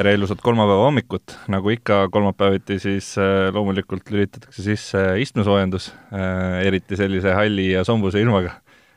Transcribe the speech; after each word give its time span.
tere 0.00 0.14
ilusat 0.16 0.40
kolmapäeva 0.40 0.86
hommikut, 0.86 1.34
nagu 1.52 1.68
ikka 1.74 2.06
kolmapäeviti, 2.12 2.78
siis 2.80 3.10
äh, 3.20 3.50
loomulikult 3.52 4.08
lülitatakse 4.08 4.62
sisse 4.64 5.00
istmesoojendus, 5.20 5.90
äh, 6.16 6.62
eriti 6.64 6.96
sellise 6.96 7.34
halli 7.36 7.66
ja 7.74 7.82
sombuse 7.84 8.22
ilmaga. 8.22 8.54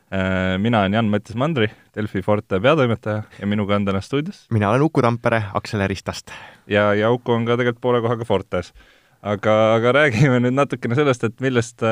Äh, 0.08 0.54
mina 0.62 0.80
olen 0.80 0.96
Jan-Mattias 0.96 1.36
Mandri, 1.36 1.68
Delfi 1.96 2.22
Forte 2.24 2.56
peatoimetaja 2.64 3.26
ja 3.36 3.48
minuga 3.50 3.76
on 3.76 3.84
täna 3.84 4.00
stuudios 4.04 4.46
mina 4.54 4.70
olen 4.70 4.84
Uku 4.86 5.02
Tampere 5.04 5.42
Akseleristast. 5.60 6.32
ja, 6.72 6.86
ja 6.94 7.10
Uku 7.12 7.36
on 7.36 7.44
ka 7.44 7.58
tegelikult 7.60 7.82
poole 7.84 8.00
kohaga 8.00 8.24
Fortes. 8.24 8.72
aga, 9.20 9.58
aga 9.74 9.92
räägime 9.98 10.40
nüüd 10.40 10.56
natukene 10.56 10.96
sellest, 10.96 11.28
et 11.28 11.36
millest 11.44 11.84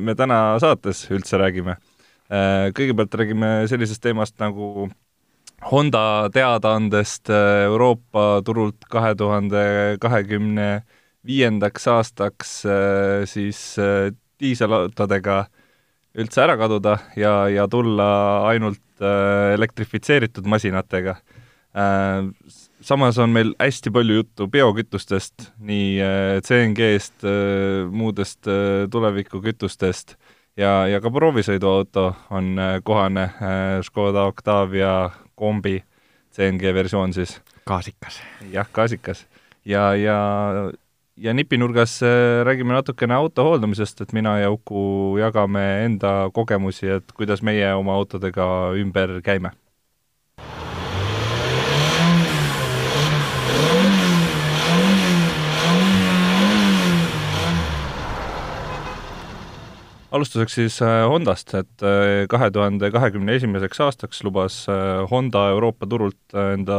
me 0.00 0.16
täna 0.20 0.58
saates 0.60 1.06
üldse 1.12 1.40
räägime. 1.40 1.78
Kõigepealt 2.76 3.16
räägime 3.20 3.54
sellisest 3.72 4.04
teemast 4.04 4.36
nagu 4.40 4.88
Honda 5.62 6.28
teadaandest 6.32 7.30
äh, 7.32 7.64
Euroopa 7.64 8.42
turult 8.44 8.84
kahe 8.90 9.14
tuhande 9.16 9.96
kahekümne 10.00 10.84
viiendaks 11.26 11.88
aastaks 11.88 12.58
äh, 12.68 13.24
siis 13.28 13.78
äh, 13.80 14.12
diiselautodega 14.40 15.46
üldse 16.14 16.42
ära 16.44 16.58
kaduda 16.60 16.98
ja, 17.16 17.48
ja 17.48 17.64
tulla 17.70 18.06
ainult 18.50 18.80
elektrifitseeritud 19.02 20.46
masinatega. 20.46 21.16
Samas 22.86 23.18
on 23.18 23.32
meil 23.34 23.50
hästi 23.58 23.90
palju 23.90 24.20
juttu 24.20 24.46
biokütustest, 24.46 25.48
nii 25.58 25.98
CNG-st, 26.46 27.26
muudest 27.90 28.46
tulevikukütustest 28.94 30.14
ja, 30.54 30.84
ja 30.86 31.02
ka 31.02 31.10
proovisõiduauto 31.10 32.06
on 32.30 32.54
kohane, 32.86 33.26
Škoda 33.82 34.28
Octavia 34.30 34.94
kombi 35.34 35.82
CNG 36.34 36.74
versioon 36.74 37.12
siis. 37.12 37.40
gaasikas. 37.66 38.22
jah, 38.52 38.68
gaasikas. 38.72 39.26
ja, 39.64 39.94
ja, 39.94 40.18
ja 41.16 41.34
nipinurgas 41.34 42.02
äh, 42.02 42.44
räägime 42.44 42.72
natukene 42.72 43.14
auto 43.14 43.44
hooldamisest, 43.44 44.00
et 44.00 44.12
mina 44.12 44.38
ja 44.38 44.50
Uku 44.50 45.18
jagame 45.18 45.84
enda 45.84 46.30
kogemusi, 46.32 46.88
et 46.88 47.12
kuidas 47.12 47.42
meie 47.42 47.74
oma 47.74 47.94
autodega 47.94 48.46
ümber 48.78 49.20
käime 49.22 49.54
alustuseks 60.14 60.58
siis 60.58 60.76
äh, 60.84 61.02
Hondast, 61.10 61.52
et 61.58 61.84
äh, 61.84 62.24
kahe 62.30 62.50
tuhande 62.54 62.90
kahekümne 62.94 63.34
esimeseks 63.38 63.80
aastaks 63.86 64.22
lubas 64.26 64.62
äh, 64.70 65.02
Honda 65.10 65.48
Euroopa 65.54 65.88
turult 65.90 66.36
enda 66.38 66.78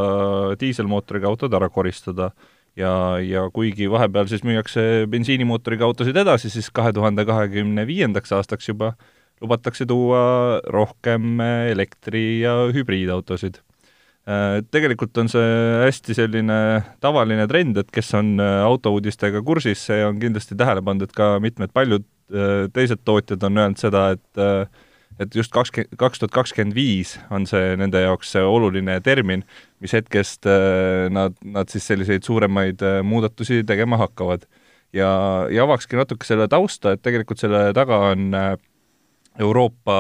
diiselmootoriga 0.62 1.30
autod 1.32 1.56
ära 1.58 1.70
koristada 1.74 2.32
ja, 2.80 2.94
ja 3.20 3.48
kuigi 3.54 3.90
vahepeal 3.92 4.30
siis 4.32 4.46
müüakse 4.48 5.06
bensiinimootoriga 5.12 5.88
autosid 5.88 6.18
edasi, 6.24 6.52
siis 6.54 6.72
kahe 6.76 6.94
tuhande 6.96 7.28
kahekümne 7.28 7.88
viiendaks 7.88 8.34
aastaks 8.36 8.72
juba 8.72 8.94
lubatakse 9.44 9.86
tuua 9.86 10.62
rohkem 10.72 11.42
elektri- 11.44 12.42
ja 12.46 12.56
hübriidautosid. 12.72 13.60
Tegelikult 14.26 15.20
on 15.22 15.28
see 15.30 15.50
hästi 15.84 16.16
selline 16.18 16.56
tavaline 17.04 17.44
trend, 17.46 17.78
et 17.78 17.92
kes 17.94 18.08
on 18.18 18.40
autouudistega 18.42 19.44
kursis, 19.46 19.84
see 19.86 20.00
on 20.02 20.18
kindlasti 20.18 20.58
tähele 20.58 20.82
pannud, 20.82 21.06
et 21.06 21.14
ka 21.14 21.36
mitmed 21.44 21.70
paljud 21.78 22.08
Äh, 22.34 22.66
teised 22.74 23.04
tootjad 23.06 23.44
on 23.46 23.58
öelnud 23.62 23.78
seda, 23.78 24.10
et 24.16 24.40
äh, 24.42 24.66
et 25.22 25.36
just 25.38 25.52
kakskümmend, 25.54 25.94
kaks 26.02 26.20
tuhat 26.20 26.32
kakskümmend 26.34 26.74
viis 26.76 27.14
on 27.32 27.46
see 27.48 27.76
nende 27.78 28.02
jaoks 28.02 28.32
see 28.34 28.42
oluline 28.42 28.98
termin, 29.06 29.44
mis 29.80 29.94
hetkest 29.94 30.48
äh, 30.50 31.06
nad, 31.14 31.38
nad 31.46 31.70
siis 31.70 31.86
selliseid 31.86 32.26
suuremaid 32.26 32.82
muudatusi 33.06 33.62
tegema 33.64 34.02
hakkavad. 34.02 34.48
ja, 34.94 35.10
ja 35.52 35.64
avakski 35.64 36.00
natuke 36.00 36.26
selle 36.26 36.48
tausta, 36.50 36.96
et 36.96 37.04
tegelikult 37.06 37.40
selle 37.40 37.70
taga 37.78 38.00
on 38.10 38.34
Euroopa 39.40 40.00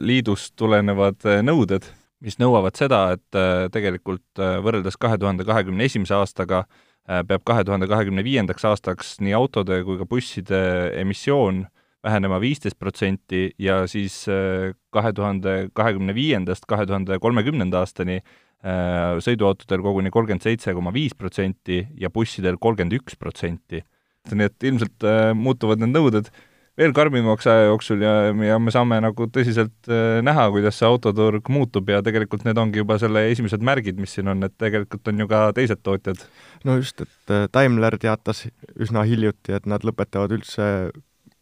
Liidust 0.00 0.54
tulenevad 0.56 1.24
nõuded, 1.42 1.88
mis 2.24 2.38
nõuavad 2.40 2.74
seda, 2.76 3.12
et 3.14 3.72
tegelikult 3.72 4.40
võrreldes 4.64 4.96
kahe 4.98 5.18
tuhande 5.18 5.44
kahekümne 5.46 5.86
esimese 5.86 6.16
aastaga 6.16 6.64
Äh, 7.08 7.22
peab 7.24 7.44
kahe 7.48 7.64
tuhande 7.64 7.86
kahekümne 7.88 8.20
viiendaks 8.24 8.66
aastaks 8.68 9.14
nii 9.24 9.32
autode 9.36 9.80
kui 9.86 9.96
ka 9.96 10.04
busside 10.08 10.58
emissioon 11.00 11.62
vähenema 12.04 12.36
viisteist 12.42 12.76
protsenti 12.78 13.46
ja 13.64 13.80
siis 13.88 14.26
äh, 14.28 14.74
kahe 14.92 15.14
tuhande 15.16 15.70
kahekümne 15.72 16.12
viiendast 16.12 16.68
kahe 16.68 16.84
tuhande 16.90 17.16
kolmekümnenda 17.24 17.80
aastani 17.80 18.18
äh, 18.18 19.16
sõiduautodel 19.24 19.80
koguni 19.86 20.12
kolmkümmend 20.12 20.44
seitse 20.44 20.76
koma 20.76 20.92
viis 20.92 21.16
protsenti 21.16 21.80
ja 21.96 22.12
bussidel 22.12 22.60
kolmkümmend 22.60 22.98
üks 23.00 23.16
protsenti. 23.16 23.80
nii 24.28 24.44
et 24.44 24.68
ilmselt 24.68 25.04
muutuvad 25.32 25.80
need 25.80 25.94
nõuded 25.96 26.28
veel 26.78 26.94
karmimaks 26.94 27.48
aja 27.50 27.66
jooksul 27.68 28.02
ja, 28.04 28.12
ja 28.46 28.58
me 28.62 28.72
saame 28.74 29.00
nagu 29.02 29.26
tõsiselt 29.34 29.90
äh, 29.90 30.20
näha, 30.24 30.46
kuidas 30.54 30.78
see 30.78 30.86
autoturg 30.88 31.50
muutub 31.52 31.90
ja 31.90 32.00
tegelikult 32.06 32.46
need 32.46 32.60
ongi 32.60 32.82
juba 32.82 32.98
selle 33.02 33.24
esimesed 33.32 33.64
märgid, 33.66 33.98
mis 34.00 34.14
siin 34.16 34.30
on, 34.30 34.44
et 34.46 34.54
tegelikult 34.60 35.10
on 35.10 35.24
ju 35.24 35.28
ka 35.30 35.42
teised 35.56 35.82
tootjad. 35.82 36.22
no 36.68 36.78
just, 36.78 37.02
et 37.02 37.34
äh, 37.34 37.48
Daimler 37.54 37.98
teatas 37.98 38.46
üsna 38.78 39.04
hiljuti, 39.08 39.56
et 39.58 39.66
nad 39.66 39.84
lõpetavad 39.86 40.34
üldse 40.38 40.68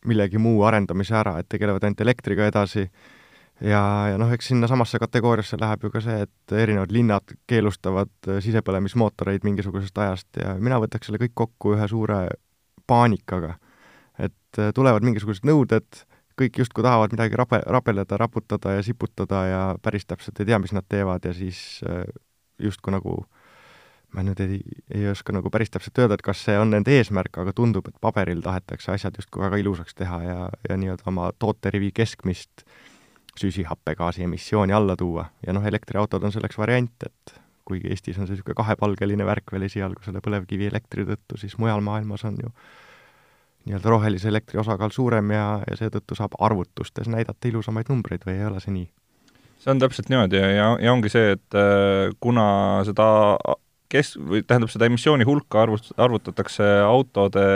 millegi 0.06 0.40
muu 0.40 0.62
arendamise 0.64 1.16
ära, 1.18 1.36
et 1.40 1.48
tegelevad 1.50 1.84
ainult 1.84 2.00
elektriga 2.04 2.46
edasi 2.48 2.86
ja, 3.60 3.82
ja 4.12 4.16
noh, 4.20 4.32
eks 4.32 4.52
sinnasamasse 4.52 5.00
kategooriasse 5.02 5.58
läheb 5.60 5.84
ju 5.84 5.92
ka 5.92 6.02
see, 6.04 6.16
et 6.24 6.56
erinevad 6.64 6.94
linnad 6.94 7.36
keelustavad 7.50 8.12
äh, 8.30 8.40
sisepõlemismootoreid 8.46 9.44
mingisugusest 9.44 10.04
ajast 10.06 10.40
ja 10.40 10.56
mina 10.56 10.80
võtaks 10.80 11.10
selle 11.10 11.20
kõik 11.26 11.36
kokku 11.44 11.76
ühe 11.76 11.92
suure 11.92 12.24
paanikaga 12.86 13.58
et 14.56 14.64
äh, 14.64 14.74
tulevad 14.74 15.04
mingisugused 15.04 15.46
nõuded, 15.46 16.04
kõik 16.36 16.60
justkui 16.60 16.84
tahavad 16.84 17.12
midagi 17.12 17.36
rape, 17.38 17.60
rabeleda, 17.64 18.18
raputada 18.20 18.76
ja 18.76 18.84
siputada 18.84 19.42
ja 19.48 19.62
päris 19.82 20.06
täpselt 20.08 20.40
ei 20.40 20.48
tea, 20.48 20.58
mis 20.60 20.74
nad 20.76 20.84
teevad 20.88 21.24
ja 21.24 21.32
siis 21.36 21.80
äh, 21.88 22.04
justkui 22.58 22.92
nagu 22.92 23.22
ma 24.16 24.22
nüüd 24.24 24.40
ei, 24.40 24.60
ei 24.94 25.08
oska 25.10 25.34
nagu 25.34 25.50
päris 25.52 25.72
täpselt 25.72 25.98
öelda, 26.00 26.16
et 26.16 26.24
kas 26.24 26.40
see 26.46 26.56
on 26.56 26.70
nende 26.72 26.92
eesmärk, 26.94 27.36
aga 27.42 27.52
tundub, 27.56 27.88
et 27.90 27.96
paberil 28.00 28.40
tahetakse 28.44 28.94
asjad 28.94 29.16
justkui 29.18 29.42
väga 29.44 29.58
ilusaks 29.60 29.96
teha 29.98 30.20
ja, 30.24 30.36
ja 30.68 30.76
nii-öelda 30.80 31.08
oma 31.10 31.32
tooterivi 31.38 31.90
keskmist 31.92 32.64
süsihappegaasi 33.36 34.24
emissiooni 34.24 34.72
alla 34.72 34.96
tuua. 34.96 35.26
ja 35.46 35.52
noh, 35.52 35.64
elektriautod 35.64 36.24
on 36.24 36.32
selleks 36.32 36.56
variant, 36.58 36.94
et 37.04 37.36
kuigi 37.66 37.90
Eestis 37.90 38.16
on 38.16 38.28
see 38.28 38.36
niisugune 38.36 38.56
kahepalgeline 38.56 39.26
värk 39.26 39.52
veel 39.52 39.66
esialgu 39.66 40.04
selle 40.06 40.22
põlevkivielektri 40.24 41.04
tõttu, 41.08 41.36
siis 41.40 41.58
mujal 41.58 41.82
maailmas 41.84 42.24
on 42.24 42.38
ju 42.40 42.52
nii-öelda 43.66 43.90
rohelise 43.90 44.30
elektri 44.30 44.60
osakaal 44.62 44.92
suurem 44.94 45.30
ja, 45.34 45.46
ja 45.66 45.78
seetõttu 45.78 46.18
saab 46.18 46.36
arvutustes 46.38 47.10
näidata 47.12 47.50
ilusamaid 47.50 47.90
numbreid 47.92 48.26
või 48.26 48.38
ei 48.38 48.48
ole 48.48 48.62
see 48.62 48.74
nii? 48.74 48.88
see 49.62 49.72
on 49.72 49.82
täpselt 49.82 50.10
niimoodi 50.12 50.38
ja, 50.38 50.50
ja, 50.78 50.92
ongi 50.92 51.10
see, 51.12 51.34
et 51.36 51.58
äh, 51.58 52.12
kuna 52.22 52.46
seda 52.86 53.08
kes-, 53.92 54.14
või 54.20 54.44
tähendab, 54.46 54.70
seda 54.72 54.88
emissiooni 54.90 55.26
hulka 55.26 55.64
arvut-, 55.64 55.92
arvutatakse 55.98 56.68
autode 56.86 57.46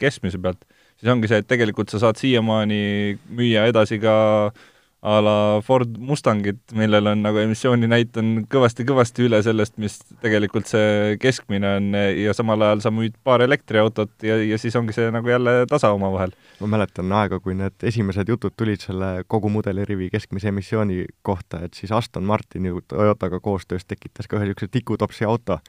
keskmise 0.00 0.40
pealt, 0.42 0.60
siis 1.00 1.12
ongi 1.12 1.30
see, 1.30 1.40
et 1.40 1.48
tegelikult 1.48 1.92
sa 1.92 2.02
saad 2.02 2.20
siiamaani 2.20 2.84
müüa 3.32 3.64
edasi 3.72 4.00
ka 4.02 4.14
äh, 4.50 4.70
a 5.04 5.20
la 5.20 5.60
Ford 5.64 5.98
Mustangit, 6.00 6.62
millel 6.72 7.10
on 7.10 7.20
nagu 7.26 7.40
emissiooninäit 7.42 8.16
on 8.20 8.30
kõvasti-kõvasti 8.50 9.26
üle 9.26 9.40
sellest, 9.44 9.76
mis 9.82 9.98
tegelikult 10.22 10.70
see 10.70 11.18
keskmine 11.20 11.74
on 11.78 11.90
ja 12.16 12.32
samal 12.36 12.64
ajal 12.64 12.80
sa 12.86 12.92
müüd 12.94 13.18
paar 13.26 13.44
elektriautot 13.44 14.24
ja, 14.24 14.38
ja 14.40 14.58
siis 14.60 14.76
ongi 14.80 14.96
see 14.96 15.10
nagu 15.12 15.28
jälle 15.28 15.66
tasa 15.68 15.92
omavahel. 15.92 16.32
ma 16.60 16.70
mäletan 16.76 17.12
aega, 17.20 17.40
kui 17.44 17.56
need 17.58 17.84
esimesed 17.84 18.32
jutud 18.32 18.56
tulid 18.56 18.80
selle 18.80 19.10
kogu 19.28 19.52
mudelirivi 19.52 20.08
keskmise 20.14 20.48
emissiooni 20.48 21.04
kohta, 21.22 21.60
et 21.66 21.76
siis 21.76 21.92
Aston 21.92 22.24
Martin 22.24 22.72
ju 22.72 22.80
Toyotaga 22.88 23.40
koostöös 23.44 23.84
tekitas 23.84 24.28
ka 24.28 24.40
ühe 24.40 24.48
niisuguse 24.48 24.72
tikutopsi 24.72 25.28
auto 25.28 25.60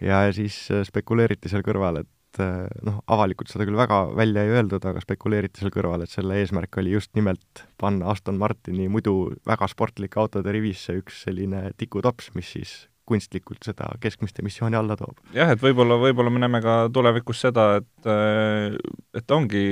ja 0.00 0.24
siis 0.32 0.64
spekuleeriti 0.88 1.52
seal 1.52 1.66
kõrval, 1.66 2.00
et 2.00 2.12
et 2.38 2.44
eh, 2.44 2.82
noh, 2.86 3.00
avalikult 3.10 3.50
seda 3.50 3.66
küll 3.66 3.78
väga 3.78 4.02
välja 4.16 4.44
ei 4.46 4.54
öeldud, 4.58 4.84
aga 4.86 5.02
spekuleeriti 5.02 5.62
seal 5.62 5.72
kõrval, 5.74 6.04
et 6.04 6.12
selle 6.12 6.38
eesmärk 6.40 6.78
oli 6.80 6.94
just 6.94 7.10
nimelt 7.18 7.64
panna 7.80 8.12
Aston 8.12 8.38
Martini 8.38 8.88
muidu 8.92 9.34
väga 9.48 9.68
sportlike 9.70 10.20
autode 10.20 10.54
rivisse 10.54 10.98
üks 11.00 11.24
selline 11.26 11.68
tikutops, 11.78 12.32
mis 12.38 12.54
siis 12.54 12.76
kunstlikult 13.08 13.64
seda 13.64 13.88
keskmist 14.02 14.38
emissiooni 14.42 14.76
alla 14.76 14.96
toob. 14.98 15.18
jah, 15.34 15.50
et 15.54 15.62
võib-olla, 15.62 15.98
võib-olla 16.00 16.32
me 16.32 16.44
näeme 16.44 16.62
ka 16.64 16.80
tulevikus 16.92 17.42
seda, 17.46 17.70
et 17.80 18.10
eh, 18.12 18.78
et 19.18 19.34
ongi 19.34 19.66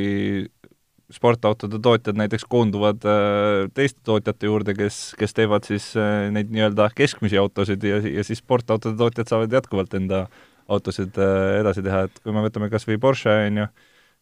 sportautode 1.12 1.78
tootjad 1.78 2.16
näiteks 2.18 2.48
koonduvad 2.50 3.04
äh, 3.06 3.68
teiste 3.76 4.00
tootjate 4.02 4.48
juurde, 4.48 4.74
kes, 4.74 5.14
kes 5.14 5.36
teevad 5.38 5.62
siis 5.68 5.92
neid 6.34 6.50
nii-öelda 6.50 6.88
keskmisi 6.98 7.38
autosid 7.38 7.84
ja, 7.86 8.00
ja 8.02 8.24
siis 8.26 8.42
sportautode 8.42 8.98
tootjad 8.98 9.30
saavad 9.30 9.54
jätkuvalt 9.54 9.94
enda 9.94 10.24
autosid 10.68 11.18
äh, 11.18 11.58
edasi 11.60 11.84
teha, 11.84 12.06
et 12.06 12.22
kui 12.22 12.34
me 12.34 12.44
võtame 12.46 12.70
kas 12.72 12.86
või 12.88 12.98
Porsche, 13.02 13.34
on 13.48 13.60
ju, 13.62 13.66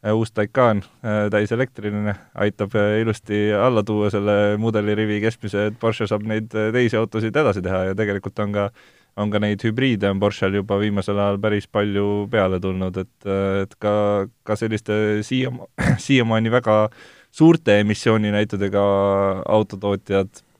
äh, 0.04 0.16
uus 0.16 0.34
Taycan, 0.34 0.82
äh, 1.04 1.22
täiselektriline, 1.32 2.16
aitab 2.46 2.76
ilusti 3.00 3.46
alla 3.56 3.84
tuua 3.86 4.10
selle 4.12 4.58
mudelirivi 4.60 5.20
keskmise, 5.24 5.70
et 5.70 5.80
Porsche 5.80 6.08
saab 6.10 6.26
neid 6.28 6.52
teisi 6.52 7.00
autosid 7.00 7.36
edasi 7.36 7.64
teha 7.64 7.88
ja 7.90 7.96
tegelikult 7.98 8.44
on 8.44 8.54
ka 8.58 8.68
on 9.16 9.30
ka 9.30 9.38
neid 9.38 9.62
hübriide 9.62 10.08
on 10.10 10.18
Porschel 10.18 10.56
juba 10.58 10.74
viimasel 10.80 11.18
ajal 11.22 11.36
päris 11.42 11.68
palju 11.70 12.26
peale 12.30 12.58
tulnud, 12.62 12.96
et, 12.98 13.28
et 13.62 13.76
ka, 13.78 13.92
ka 14.42 14.56
selliste 14.58 14.96
siia, 15.26 15.52
siiamaani 16.06 16.50
väga 16.50 16.78
suurte 17.34 17.78
emissiooninõitudega 17.82 18.82
autotootjad 19.54 20.30
äh, 20.30 20.53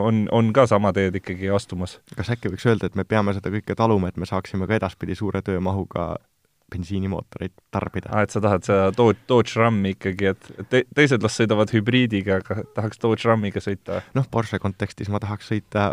on, 0.00 0.26
on 0.32 0.52
ka 0.56 0.66
sama 0.70 0.92
teed 0.96 1.16
ikkagi 1.20 1.50
astumas. 1.54 1.98
kas 2.16 2.32
äkki 2.34 2.52
võiks 2.52 2.66
öelda, 2.68 2.88
et 2.88 2.98
me 2.98 3.04
peame 3.08 3.34
seda 3.36 3.52
kõike 3.52 3.76
taluma, 3.78 4.08
et 4.08 4.20
me 4.20 4.28
saaksime 4.28 4.68
ka 4.70 4.78
edaspidi 4.78 5.16
suure 5.18 5.42
töömahuga 5.42 6.14
bensiinimootoreid 6.72 7.54
tarbida. 7.70 8.10
aa, 8.12 8.24
et 8.26 8.34
sa 8.34 8.40
tahad 8.40 8.64
seda 8.66 8.90
Dodge, 8.96 9.20
Dodge 9.28 9.58
Rami 9.60 9.94
ikkagi, 9.96 10.30
et 10.32 10.68
te, 10.72 10.84
teised 10.96 11.24
las 11.24 11.36
sõidavad 11.40 11.72
hübriidiga, 11.74 12.40
aga 12.42 12.62
tahaks 12.76 13.02
Dodge 13.02 13.28
Ramiga 13.28 13.62
sõita? 13.64 14.02
noh, 14.16 14.28
Porsche 14.30 14.60
kontekstis 14.62 15.12
ma 15.12 15.20
tahaks 15.22 15.52
sõita 15.52 15.92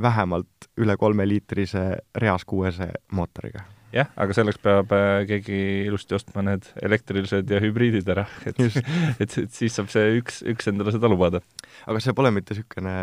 vähemalt 0.00 0.70
üle 0.80 0.96
kolmeliitrise 0.96 1.84
reas 2.16 2.44
kuuese 2.48 2.92
mootoriga. 3.12 3.66
Jah, 3.92 4.12
aga 4.16 4.36
selleks 4.36 4.60
peab 4.62 4.92
äh, 4.96 5.24
keegi 5.28 5.58
ilusti 5.88 6.16
ostma 6.16 6.44
need 6.46 6.68
elektrilised 6.82 7.50
ja 7.50 7.60
hübriidid 7.62 8.08
ära, 8.14 8.26
et 8.48 8.58
et, 8.62 9.38
et 9.44 9.52
siis 9.52 9.76
saab 9.76 9.92
see 9.92 10.16
üks, 10.20 10.42
üks 10.48 10.70
endale 10.72 10.94
seda 10.94 11.10
lubada. 11.12 11.42
aga 11.86 12.02
see 12.02 12.16
pole 12.16 12.32
mitte 12.34 12.56
niisugune 12.56 12.96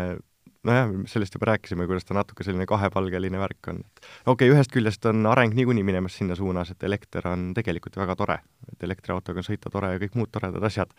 nojah, 0.66 0.92
sellest 1.08 1.34
juba 1.34 1.50
rääkisime, 1.52 1.86
kuidas 1.88 2.04
ta 2.04 2.14
natuke 2.14 2.44
selline 2.44 2.66
kahepalgeline 2.68 3.40
värk 3.40 3.70
on. 3.72 3.82
okei 4.26 4.50
okay,, 4.50 4.54
ühest 4.54 4.72
küljest 4.74 5.06
on 5.08 5.26
areng 5.30 5.54
niikuinii 5.56 5.84
minemas 5.86 6.18
sinna 6.20 6.36
suunas, 6.36 6.72
et 6.74 6.82
elekter 6.82 7.28
on 7.30 7.50
tegelikult 7.56 7.96
väga 8.00 8.16
tore, 8.16 8.40
et 8.72 8.88
elektriautoga 8.88 9.40
on 9.40 9.46
sõita 9.46 9.72
tore 9.72 9.94
ja 9.94 10.02
kõik 10.02 10.18
muud 10.20 10.32
toredad 10.32 10.64
asjad. 10.68 10.92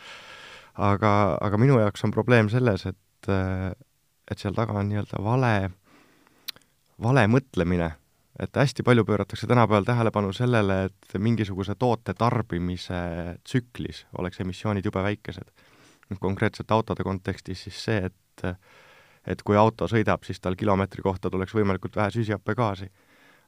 aga, 0.77 1.13
aga 1.41 1.61
minu 1.61 1.79
jaoks 1.79 2.07
on 2.07 2.15
probleem 2.15 2.49
selles, 2.49 2.85
et, 2.89 3.31
et 4.31 4.39
seal 4.39 4.55
taga 4.57 4.79
on 4.79 4.89
nii-öelda 4.89 5.21
vale, 5.23 5.55
vale 7.01 7.27
mõtlemine, 7.27 7.91
et 8.41 8.57
hästi 8.57 8.83
palju 8.83 9.05
pööratakse 9.05 9.47
tänapäeval 9.47 9.85
tähelepanu 9.85 10.31
sellele, 10.33 10.77
et 10.89 11.17
mingisuguse 11.21 11.75
toote 11.79 12.13
tarbimise 12.17 13.01
tsüklis 13.43 14.05
oleks 14.17 14.41
emissioonid 14.41 14.85
jube 14.85 15.03
väikesed. 15.03 15.51
konkreetselt 16.19 16.71
autode 16.71 17.03
kontekstis 17.03 17.63
siis 17.63 17.83
see, 17.85 18.05
et 18.05 18.55
et 19.27 19.43
kui 19.45 19.57
auto 19.57 19.85
sõidab, 19.87 20.25
siis 20.25 20.39
tal 20.41 20.57
kilomeetri 20.57 21.03
kohta 21.05 21.29
tuleks 21.29 21.53
võimalikult 21.53 21.95
vähe 21.95 22.11
süsihappegaasi. 22.11 22.89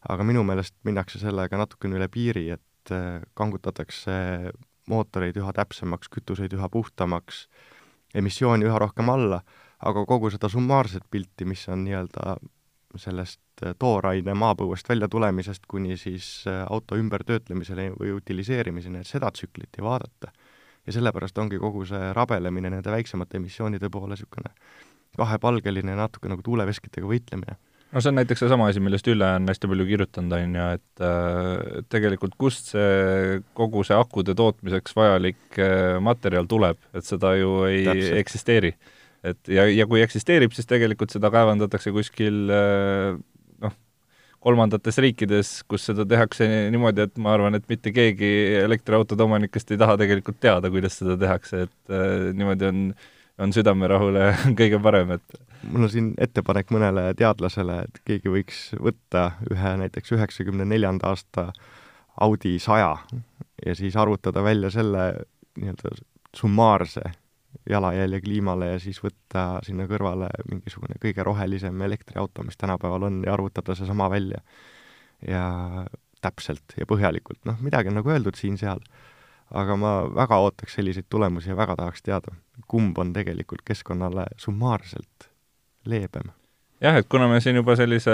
aga 0.10 0.24
minu 0.24 0.44
meelest 0.44 0.75
minnakse 0.84 1.19
sellega 1.19 1.57
natukene 1.57 1.95
üle 1.95 2.07
piiri, 2.12 2.50
et 2.51 2.92
äh, 2.92 3.22
kangutatakse 3.34 4.51
mootoreid 4.92 5.38
üha 5.40 5.54
täpsemaks, 5.56 6.10
kütuseid 6.12 6.54
üha 6.54 6.68
puhtamaks, 6.69 7.48
emissiooni 8.13 8.68
üha 8.68 8.80
rohkem 8.84 9.10
alla, 9.10 9.40
aga 9.80 10.04
kogu 10.06 10.30
seda 10.30 10.50
summaarset 10.51 11.07
pilti, 11.10 11.45
mis 11.45 11.63
on 11.72 11.86
nii-öelda 11.88 12.36
sellest 13.00 13.66
äh, 13.66 13.75
tooraine 13.80 14.36
maapõuest 14.38 14.90
välja 14.90 15.10
tulemisest 15.12 15.68
kuni 15.68 15.98
siis 15.98 16.45
äh, 16.48 16.63
auto 16.69 16.98
ümbertöötlemisele 17.00 17.90
või 17.98 18.13
utiliseerimiseni, 18.18 19.01
et 19.01 19.10
seda 19.10 19.31
tsüklit 19.31 19.80
ei 19.80 19.84
vaadata. 19.84 20.31
ja 20.86 20.94
sellepärast 20.94 21.38
ongi 21.38 21.57
kogu 21.60 21.86
see 21.86 22.13
rabelemine 22.13 22.69
nende 22.69 22.92
väiksemate 22.92 23.38
emissioonide 23.38 23.90
poole 23.90 24.18
niisugune 24.18 24.51
kahepalgeline, 25.18 25.95
natuke 25.95 26.28
nagu 26.28 26.42
tuuleveskitega 26.42 27.07
võitlemine 27.07 27.56
no 27.94 28.01
see 28.01 28.10
on 28.12 28.18
näiteks 28.18 28.44
seesama 28.44 28.68
asi, 28.72 28.81
millest 28.84 29.07
Ülle 29.12 29.28
on 29.38 29.48
hästi 29.50 29.69
palju 29.69 29.86
kirjutanud, 29.88 30.36
on 30.38 30.57
ju, 30.57 30.68
et 30.78 31.06
äh, 31.06 31.84
tegelikult 31.94 32.36
kust 32.42 32.74
see, 32.74 33.40
kogu 33.57 33.84
see 33.88 33.98
akude 33.98 34.36
tootmiseks 34.38 34.95
vajalik 34.98 35.60
äh, 35.62 36.00
materjal 36.04 36.50
tuleb, 36.50 36.81
et 36.94 37.07
seda 37.07 37.36
ju 37.38 37.63
ei 37.69 37.86
Täpselt. 37.88 38.19
eksisteeri. 38.24 38.74
Et 39.24 39.52
ja, 39.52 39.68
ja 39.72 39.88
kui 39.90 40.04
eksisteerib, 40.04 40.54
siis 40.56 40.70
tegelikult 40.70 41.14
seda 41.14 41.31
kaevandatakse 41.34 41.94
kuskil 41.96 42.52
äh, 42.52 43.16
noh, 43.64 43.75
kolmandates 44.44 45.00
riikides, 45.04 45.56
kus 45.70 45.88
seda 45.90 46.06
tehakse 46.10 46.48
niimoodi, 46.74 47.08
et 47.08 47.18
ma 47.24 47.36
arvan, 47.38 47.56
et 47.60 47.68
mitte 47.72 47.94
keegi 47.96 48.31
elektriautode 48.64 49.25
omanikest 49.25 49.74
ei 49.74 49.81
taha 49.81 49.98
tegelikult 50.02 50.42
teada, 50.44 50.72
kuidas 50.74 51.00
seda 51.00 51.18
tehakse, 51.20 51.68
et 51.68 51.94
äh, 51.94 52.31
niimoodi 52.36 52.72
on 52.72 52.88
on 53.42 53.54
südamerahule 53.54 54.28
kõige 54.60 54.80
parem, 54.84 55.16
et 55.18 55.38
mul 55.66 55.88
on 55.88 55.92
siin 55.92 56.12
ettepanek 56.22 56.72
mõnele 56.74 57.08
teadlasele, 57.18 57.80
et 57.88 58.02
keegi 58.08 58.31
võiks 58.34 58.60
võtta 58.78 59.31
ühe 59.52 59.76
näiteks 59.84 60.14
üheksakümne 60.18 60.68
neljanda 60.69 61.14
aasta 61.14 61.50
Audi 62.22 62.60
saja 62.62 62.96
ja 63.66 63.76
siis 63.76 63.96
arvutada 63.98 64.44
välja 64.46 64.69
selle 64.74 65.08
nii-öelda 65.58 65.96
summaarse 66.38 67.02
jalajälje 67.69 68.21
kliimale 68.21 68.74
ja 68.74 68.80
siis 68.80 69.00
võtta 69.04 69.62
sinna 69.63 69.88
kõrvale 69.88 70.27
mingisugune 70.50 70.98
kõige 71.01 71.24
rohelisem 71.24 71.81
elektriauto, 71.81 72.44
mis 72.44 72.60
tänapäeval 72.60 73.07
on, 73.10 73.21
ja 73.25 73.33
arvutada 73.33 73.75
seesama 73.75 74.10
välja. 74.12 74.42
ja 75.27 75.86
täpselt 76.24 76.75
ja 76.80 76.86
põhjalikult, 76.88 77.39
noh, 77.45 77.60
midagi 77.63 77.92
on 77.92 78.00
nagu 78.00 78.10
öeldud 78.12 78.36
siin-seal 78.39 78.80
aga 79.54 79.75
ma 79.77 79.92
väga 80.13 80.39
ootaks 80.45 80.77
selliseid 80.77 81.07
tulemusi 81.10 81.51
ja 81.51 81.57
väga 81.57 81.75
tahaks 81.80 82.04
teada, 82.06 82.33
kumb 82.68 82.98
on 82.98 83.13
tegelikult 83.13 83.63
keskkonnale 83.66 84.25
summaarselt 84.38 85.30
leebem. 85.86 86.31
Jah, 86.83 86.97
et 87.00 87.07
kuna 87.12 87.30
me 87.31 87.39
siin 87.44 87.57
juba 87.59 87.75
sellise 87.80 88.13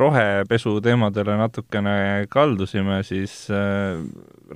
rohepesu 0.00 0.78
teemadele 0.84 1.36
natukene 1.40 1.96
kaldusime, 2.32 3.02
siis 3.06 3.34
äh, 3.52 4.00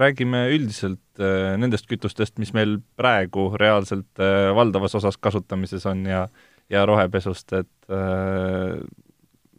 räägime 0.00 0.46
üldiselt 0.54 1.20
äh, 1.20 1.56
nendest 1.60 1.90
kütustest, 1.90 2.38
mis 2.40 2.54
meil 2.56 2.78
praegu 3.00 3.50
reaalselt 3.60 4.22
äh, 4.22 4.50
valdavas 4.56 4.96
osas 5.00 5.20
kasutamises 5.20 5.86
on 5.90 6.06
ja 6.08 6.28
ja 6.70 6.84
rohepesust, 6.86 7.52
et 7.58 7.90
äh, 7.90 8.78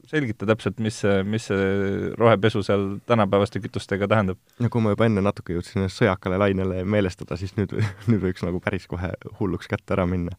selgita 0.08 0.48
täpselt, 0.48 0.80
mis 0.84 1.02
see, 1.04 1.22
mis 1.28 1.48
see 1.50 2.12
rohepesu 2.20 2.64
seal 2.66 2.88
tänapäevaste 3.08 3.62
kütustega 3.64 4.08
tähendab? 4.12 4.40
no 4.60 4.72
kui 4.72 4.84
ma 4.84 4.96
juba 4.96 5.08
enne 5.08 5.24
natuke 5.24 5.56
jõudsin 5.56 5.88
sõjakale 5.92 6.40
lainele 6.42 6.86
meelestada, 6.88 7.38
siis 7.40 7.56
nüüd, 7.60 7.76
nüüd 8.12 8.24
võiks 8.24 8.46
nagu 8.48 8.64
päris 8.64 8.88
kohe 8.92 9.14
hulluks 9.40 9.72
kätte 9.72 9.98
ära 9.98 10.08
minna. 10.10 10.38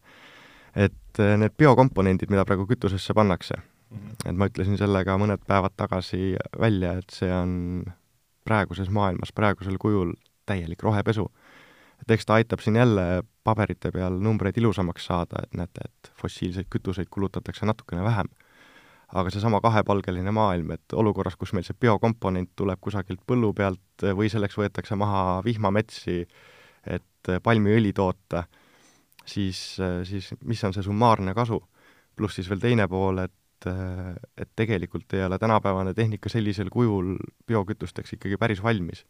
et 0.73 0.97
eh, 1.19 1.35
need 1.37 1.55
biokomponendid, 1.57 2.31
mida 2.33 2.45
praegu 2.45 2.67
kütusesse 2.69 3.13
pannakse 3.13 3.57
mm, 3.57 3.97
-hmm. 3.97 4.29
et 4.29 4.37
ma 4.37 4.49
ütlesin 4.51 4.77
selle 4.77 5.03
ka 5.05 5.17
mõned 5.17 5.43
päevad 5.47 5.75
tagasi 5.77 6.35
välja, 6.59 6.97
et 6.99 7.09
see 7.09 7.31
on 7.33 7.83
praeguses 8.43 8.89
maailmas, 8.89 9.31
praegusel 9.31 9.77
kujul 9.79 10.13
täielik 10.45 10.83
rohepesu. 10.83 11.31
et 12.01 12.11
eks 12.11 12.25
ta 12.25 12.33
aitab 12.33 12.59
siin 12.59 12.75
jälle 12.75 13.23
paberite 13.43 13.91
peal 13.91 14.19
numbreid 14.19 14.57
ilusamaks 14.57 15.05
saada, 15.05 15.43
et 15.43 15.53
näete, 15.53 15.81
et 15.85 16.11
fossiilseid 16.21 16.67
kütuseid 16.69 17.07
kulutatakse 17.09 17.65
natukene 17.65 18.03
vähem 18.03 18.27
aga 19.13 19.29
seesama 19.33 19.61
kahepalgeline 19.61 20.31
maailm, 20.33 20.73
et 20.75 20.95
olukorras, 20.97 21.35
kus 21.37 21.53
meil 21.53 21.65
see 21.67 21.77
biokomponent 21.79 22.49
tuleb 22.57 22.81
kusagilt 22.81 23.21
põllu 23.29 23.51
pealt 23.53 24.05
või 24.17 24.29
selleks 24.31 24.57
võetakse 24.57 24.97
maha 24.97 25.41
vihmametsi, 25.45 26.23
et 26.89 27.31
palmiõli 27.43 27.93
toota, 27.93 28.43
siis, 29.25 29.59
siis 30.09 30.33
mis 30.43 30.63
on 30.63 30.73
see 30.75 30.83
summaarne 30.83 31.33
kasu? 31.33 31.61
pluss 32.15 32.37
siis 32.37 32.49
veel 32.49 32.61
teine 32.61 32.85
pool, 32.87 33.23
et, 33.23 33.67
et 34.37 34.49
tegelikult 34.55 35.15
ei 35.17 35.23
ole 35.25 35.39
tänapäevane 35.41 35.93
tehnika 35.97 36.29
sellisel 36.29 36.69
kujul 36.69 37.15
biokütusteks 37.47 38.13
ikkagi 38.17 38.37
päris 38.37 38.63
valmis. 38.63 39.05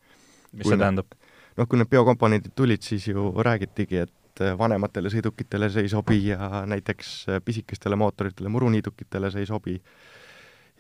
mis 0.53 0.63
kui 0.63 0.71
see 0.71 0.79
tähendab? 0.79 1.15
noh, 1.57 1.67
kui 1.69 1.79
need 1.79 1.91
biokomponendid 1.91 2.55
tulid, 2.55 2.81
siis 2.81 3.07
ju 3.07 3.31
räägitigi, 3.45 4.03
et 4.07 4.41
äh, 4.41 4.55
vanematele 4.57 5.11
sõidukitele 5.13 5.69
see 5.73 5.85
ei 5.85 5.91
sobi 5.91 6.19
ja 6.29 6.63
näiteks 6.69 7.13
äh, 7.29 7.41
pisikestele 7.45 7.99
mootoritele, 7.99 8.49
muruniidukitele 8.49 9.31
see 9.33 9.43
ei 9.45 9.49
sobi. 9.49 9.75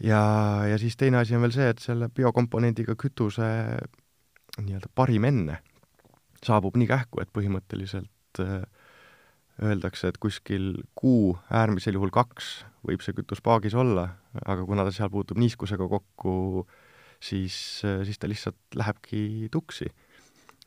ja, 0.03 0.23
ja 0.69 0.79
siis 0.81 0.97
teine 0.97 1.21
asi 1.21 1.35
on 1.35 1.45
veel 1.45 1.55
see, 1.55 1.69
et 1.75 1.83
selle 1.83 2.09
biokomponendiga 2.09 2.95
kütuse 2.95 3.51
nii-öelda 4.61 4.89
parim 4.95 5.25
enne 5.25 5.59
saabub 6.43 6.75
nii 6.77 6.87
kähku, 6.89 7.21
et 7.23 7.31
põhimõtteliselt 7.33 8.41
äh, 8.43 8.63
öeldakse, 9.61 10.09
et 10.09 10.17
kuskil 10.21 10.73
kuu, 10.97 11.35
äärmisel 11.53 11.97
juhul 11.97 12.13
kaks, 12.13 12.63
võib 12.87 13.03
see 13.05 13.15
kütus 13.17 13.41
paagis 13.43 13.75
olla, 13.77 14.07
aga 14.41 14.65
kuna 14.65 14.85
ta 14.87 14.93
seal 14.95 15.11
puutub 15.13 15.37
niiskusega 15.41 15.87
kokku, 15.89 16.65
siis, 17.21 17.55
siis 17.83 18.19
ta 18.19 18.29
lihtsalt 18.29 18.79
lähebki 18.79 19.49
tuksi. 19.53 19.91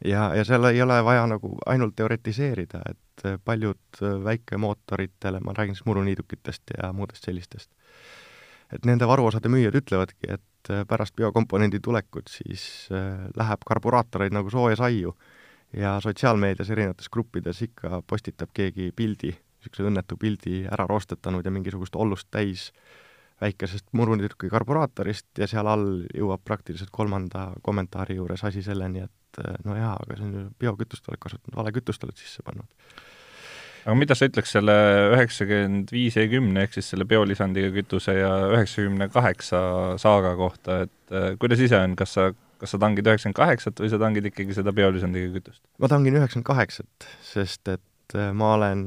Ja, 0.05 0.29
ja 0.37 0.45
seal 0.45 0.69
ei 0.69 0.83
ole 0.85 0.99
vaja 1.05 1.25
nagu 1.27 1.55
ainult 1.67 1.97
teoretiseerida, 1.97 2.83
et 2.91 3.25
paljud 3.45 4.01
väikemootoritele, 4.25 5.41
ma 5.41 5.55
räägin 5.57 5.75
siis 5.75 5.87
muruniidukitest 5.89 6.77
ja 6.77 6.93
muudest 6.93 7.25
sellistest, 7.25 7.71
et 8.73 8.85
nende 8.85 9.09
varuosade 9.09 9.49
müüjad 9.49 9.79
ütlevadki, 9.81 10.29
et 10.37 10.73
pärast 10.89 11.17
biokomponendi 11.17 11.81
tulekut 11.81 12.29
siis 12.31 12.89
äh, 12.91 13.29
läheb 13.39 13.63
karburaatoreid 13.67 14.35
nagu 14.35 14.51
sooja 14.51 14.77
saiu 14.77 15.15
ja 15.77 15.97
sotsiaalmeedias 16.01 16.71
erinevates 16.71 17.09
gruppides 17.13 17.63
ikka 17.63 18.03
postitab 18.07 18.53
keegi 18.57 18.93
pildi, 18.97 19.33
niisuguse 19.33 19.89
õnnetu 19.91 20.17
pildi 20.21 20.63
ära 20.71 20.87
roostetanud 20.89 21.45
ja 21.45 21.53
mingisugust 21.53 21.97
ollust 21.97 22.29
täis 22.31 22.71
väikesest 23.41 23.93
muruniiduki 23.93 24.49
karburaatorist 24.49 25.39
ja 25.39 25.49
seal 25.51 25.69
all 25.69 25.91
jõuab 26.17 26.41
praktiliselt 26.45 26.93
kolmanda 26.93 27.51
kommentaari 27.63 28.17
juures 28.17 28.45
asi 28.49 28.63
selleni, 28.65 29.05
et 29.05 29.43
eh, 29.43 29.59
no 29.65 29.77
jaa, 29.77 29.93
aga 30.01 30.17
see 30.17 30.29
on 30.29 30.39
ju 30.39 30.47
biokütust 30.63 31.11
oled 31.11 31.21
kasutanud, 31.21 31.59
vale 31.59 31.75
kütust 31.77 32.07
oled 32.07 32.17
sisse 32.17 32.45
pannud. 32.47 32.71
aga 33.85 33.95
mida 33.95 34.17
sa 34.17 34.27
ütleks 34.27 34.57
selle 34.57 34.77
üheksakümmend 35.15 35.93
viis 35.93 36.17
E 36.17 36.25
kümne 36.33 36.65
ehk 36.65 36.79
siis 36.79 36.89
selle 36.95 37.05
biolisandiga 37.05 37.69
kütuse 37.77 38.17
ja 38.17 38.33
üheksakümne 38.55 39.11
kaheksa 39.13 39.61
saaga 40.01 40.33
kohta, 40.41 40.81
et 40.89 41.13
äh, 41.13 41.29
kuidas 41.39 41.61
ise 41.61 41.79
on, 41.79 41.95
kas 42.01 42.17
sa, 42.17 42.31
kas 42.61 42.75
sa 42.75 42.81
tangid 42.83 43.07
üheksakümmend 43.07 43.39
kaheksat 43.39 43.83
või 43.83 43.91
sa 43.93 44.01
tangid 44.01 44.31
ikkagi 44.31 44.57
seda 44.57 44.73
biolisandiga 44.77 45.33
kütust? 45.39 45.63
ma 45.83 45.91
tangin 45.93 46.19
üheksakümmend 46.19 46.49
kaheksat, 46.49 47.09
sest 47.27 47.73
et 47.73 48.17
äh, 48.17 48.31
ma 48.33 48.55
olen 48.57 48.87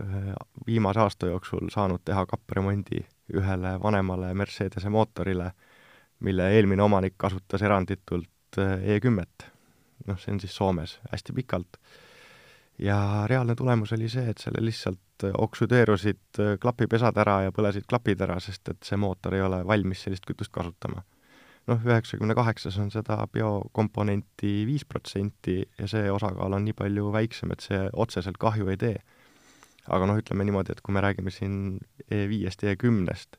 äh, 0.00 0.32
viimase 0.66 1.04
aasta 1.04 1.30
jooksul 1.32 1.70
saanud 1.74 2.04
teha 2.04 2.26
kappremondi 2.30 3.04
ühele 3.34 3.76
vanemale 3.82 4.32
Mercedese 4.38 4.90
mootorile, 4.92 5.50
mille 6.22 6.50
eelmine 6.54 6.82
omanik 6.82 7.16
kasutas 7.18 7.62
eranditult 7.66 8.30
E10-t. 8.56 9.48
noh, 10.06 10.18
see 10.22 10.32
on 10.32 10.38
siis 10.40 10.54
Soomes 10.56 10.98
hästi 11.10 11.34
pikalt 11.36 11.80
ja 12.78 13.24
reaalne 13.26 13.54
tulemus 13.54 13.92
oli 13.92 14.08
see, 14.08 14.28
et 14.30 14.38
sellel 14.38 14.68
lihtsalt 14.68 15.24
äh, 15.24 15.34
oksüdeerusid 15.38 16.40
äh, 16.40 16.54
klapipesad 16.60 17.16
ära 17.20 17.40
ja 17.46 17.52
põlesid 17.54 17.86
klapid 17.88 18.20
ära, 18.24 18.38
sest 18.40 18.68
et 18.72 18.82
see 18.84 18.98
mootor 19.00 19.36
ei 19.36 19.44
ole 19.44 19.62
valmis 19.66 20.04
sellist 20.06 20.26
kütust 20.28 20.52
kasutama. 20.52 21.02
Noh, 21.70 21.82
üheksakümne 21.82 22.34
kaheksas 22.38 22.78
on 22.82 22.90
seda 22.94 23.18
biokomponenti 23.32 24.52
viis 24.68 24.86
protsenti 24.88 25.60
ja 25.78 25.88
see 25.90 26.10
osakaal 26.12 26.56
on 26.56 26.66
nii 26.66 26.76
palju 26.78 27.10
väiksem, 27.14 27.52
et 27.54 27.64
see 27.64 27.80
otseselt 27.92 28.38
kahju 28.42 28.70
ei 28.72 28.80
tee. 28.80 28.98
aga 29.86 30.06
noh, 30.10 30.18
ütleme 30.18 30.42
niimoodi, 30.42 30.74
et 30.74 30.80
kui 30.82 30.94
me 30.94 31.02
räägime 31.04 31.30
siin 31.30 31.78
E5-st 32.10 32.64
ja 32.66 32.72
E10-st, 32.74 33.36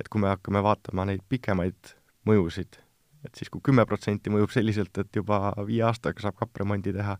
et 0.00 0.08
kui 0.08 0.22
me 0.22 0.30
hakkame 0.30 0.62
vaatama 0.64 1.04
neid 1.04 1.20
pikemaid 1.28 1.92
mõjusid, 2.28 2.78
et 3.26 3.36
siis 3.36 3.50
kui 3.52 3.60
kümme 3.64 3.84
protsenti 3.84 4.32
mõjub 4.32 4.54
selliselt, 4.54 4.96
et 4.96 5.20
juba 5.20 5.52
viie 5.68 5.82
aastaga 5.84 6.24
saab 6.24 6.38
kappremondi 6.40 6.94
teha, 6.96 7.18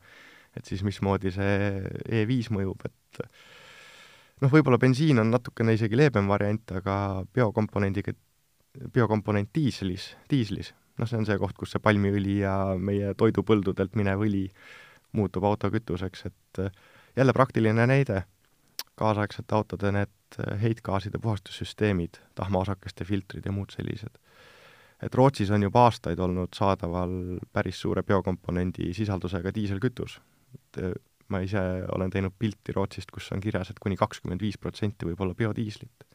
et 0.57 0.65
siis 0.65 0.81
mismoodi 0.87 1.35
see 1.35 1.83
E5 2.09 2.49
mõjub, 2.57 2.89
et 2.89 3.21
noh, 4.41 4.49
võib-olla 4.49 4.81
bensiin 4.81 5.21
on 5.21 5.29
natukene 5.35 5.77
isegi 5.77 6.01
leebem 6.01 6.33
variant, 6.33 6.73
aga 6.81 6.97
biokomponendiga, 7.35 8.17
biokomponent 8.95 9.51
diislis, 9.55 10.13
diislis, 10.31 10.73
noh, 10.99 11.09
see 11.09 11.19
on 11.21 11.27
see 11.29 11.39
koht, 11.41 11.57
kus 11.59 11.75
see 11.75 11.83
palmiõli 11.83 12.41
ja 12.43 12.55
meie 12.79 13.15
toidupõldudelt 13.19 13.97
minev 13.99 14.25
õli 14.27 14.47
muutub 15.17 15.47
autokütuseks, 15.49 16.27
et 16.29 16.63
jälle 17.17 17.33
praktiline 17.33 17.87
näide, 17.89 18.23
kaasaegsete 18.99 19.55
autode 19.55 19.93
need 19.95 20.39
heitgaaside 20.63 21.19
puhastussüsteemid, 21.23 22.19
tahmaosakeste 22.39 23.07
filtrid 23.09 23.47
ja 23.47 23.55
muud 23.55 23.73
sellised. 23.75 24.19
Et 25.03 25.15
Rootsis 25.15 25.51
on 25.55 25.63
juba 25.63 25.85
aastaid 25.87 26.19
olnud 26.19 26.57
saadaval 26.59 27.13
päris 27.55 27.79
suure 27.81 28.03
biokomponendi 28.03 28.91
sisaldusega 28.97 29.53
diiselkütus, 29.55 30.19
et 30.59 30.81
äh, 30.83 30.97
ma 31.29 31.41
ise 31.45 31.61
olen 31.95 32.11
teinud 32.11 32.35
pilti 32.39 32.75
Rootsist, 32.75 33.13
kus 33.15 33.31
on 33.33 33.43
kirjas, 33.45 33.71
et 33.71 33.79
kuni 33.79 33.97
kakskümmend 34.01 34.43
viis 34.43 34.59
protsenti 34.59 35.07
võib 35.07 35.23
olla 35.23 35.37
biodiislit. 35.39 36.07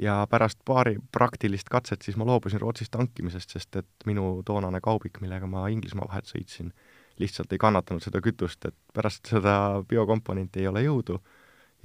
Ja 0.00 0.26
pärast 0.30 0.58
paari 0.64 0.96
praktilist 1.12 1.68
katset 1.68 2.02
siis 2.02 2.16
ma 2.16 2.24
loobusin 2.28 2.60
Rootsis 2.60 2.90
tankimisest, 2.90 3.50
sest 3.56 3.76
et 3.76 4.06
minu 4.08 4.40
toonane 4.46 4.80
kaubik, 4.80 5.20
millega 5.20 5.46
ma 5.50 5.66
Inglismaa 5.68 6.08
vahet 6.08 6.30
sõitsin, 6.30 6.72
lihtsalt 7.20 7.52
ei 7.52 7.60
kannatanud 7.60 8.02
seda 8.02 8.22
kütust, 8.24 8.64
et 8.64 8.76
pärast 8.96 9.28
seda 9.28 9.84
biokomponenti 9.88 10.62
ei 10.62 10.70
ole 10.70 10.84
jõudu 10.86 11.20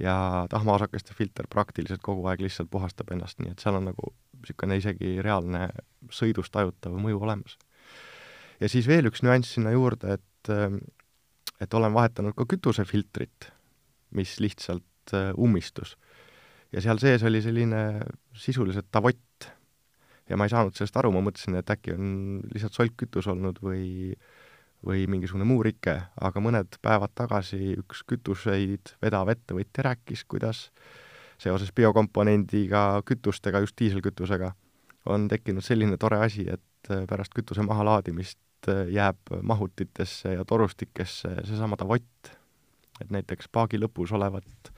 ja 0.00 0.46
tahmaosakeste 0.50 1.14
filter 1.16 1.48
praktiliselt 1.50 2.02
kogu 2.04 2.26
aeg 2.28 2.40
lihtsalt 2.44 2.70
puhastab 2.70 3.12
ennast, 3.12 3.40
nii 3.40 3.52
et 3.52 3.62
seal 3.62 3.78
on 3.78 3.88
nagu 3.90 4.12
niisugune 4.40 4.76
isegi 4.80 5.16
reaalne 5.24 5.68
sõidus 6.12 6.52
tajutav 6.52 6.96
mõju 7.00 7.20
olemas. 7.22 7.56
ja 8.60 8.68
siis 8.68 8.88
veel 8.88 9.08
üks 9.10 9.24
nüanss 9.24 9.56
sinna 9.56 9.72
juurde, 9.72 10.18
et 10.18 10.52
et 11.60 11.74
olen 11.74 11.94
vahetanud 11.94 12.34
ka 12.36 12.44
kütusefiltrit, 12.48 13.50
mis 14.16 14.36
lihtsalt 14.40 15.14
äh, 15.14 15.32
ummistus. 15.36 15.96
Ja 16.72 16.82
seal 16.82 16.98
sees 17.02 17.22
oli 17.26 17.42
selline 17.42 17.82
sisuliselt 18.34 18.88
tavott. 18.90 19.50
ja 20.28 20.36
ma 20.36 20.44
ei 20.44 20.50
saanud 20.50 20.74
sellest 20.74 20.96
aru, 20.98 21.12
ma 21.14 21.22
mõtlesin, 21.22 21.54
et 21.60 21.70
äkki 21.70 21.94
on 21.94 22.40
lihtsalt 22.50 22.74
solkkütus 22.74 23.28
olnud 23.30 23.60
või 23.62 24.16
või 24.86 25.06
mingisugune 25.10 25.46
muu 25.48 25.62
rike, 25.64 25.96
aga 26.20 26.40
mõned 26.42 26.78
päevad 26.84 27.10
tagasi 27.16 27.74
üks 27.80 28.04
kütuseid 28.06 28.92
vedav 29.02 29.30
ettevõtja 29.32 29.86
rääkis, 29.88 30.22
kuidas 30.28 30.68
seoses 31.42 31.72
biokomponendiga 31.74 33.02
kütustega, 33.08 33.60
just 33.64 33.76
diiselkütusega, 33.80 34.52
on 35.12 35.28
tekkinud 35.28 35.64
selline 35.64 35.98
tore 36.00 36.20
asi, 36.22 36.46
et 36.50 36.92
pärast 37.10 37.34
kütuse 37.34 37.64
mahalaadimist 37.66 38.70
jääb 38.92 39.34
mahutitesse 39.42 40.36
ja 40.36 40.44
torustikesse 40.44 41.34
seesama 41.44 41.76
tavott. 41.76 42.32
et 43.00 43.10
näiteks 43.12 43.50
paagi 43.52 43.76
lõpus 43.76 44.12
olevat, 44.16 44.70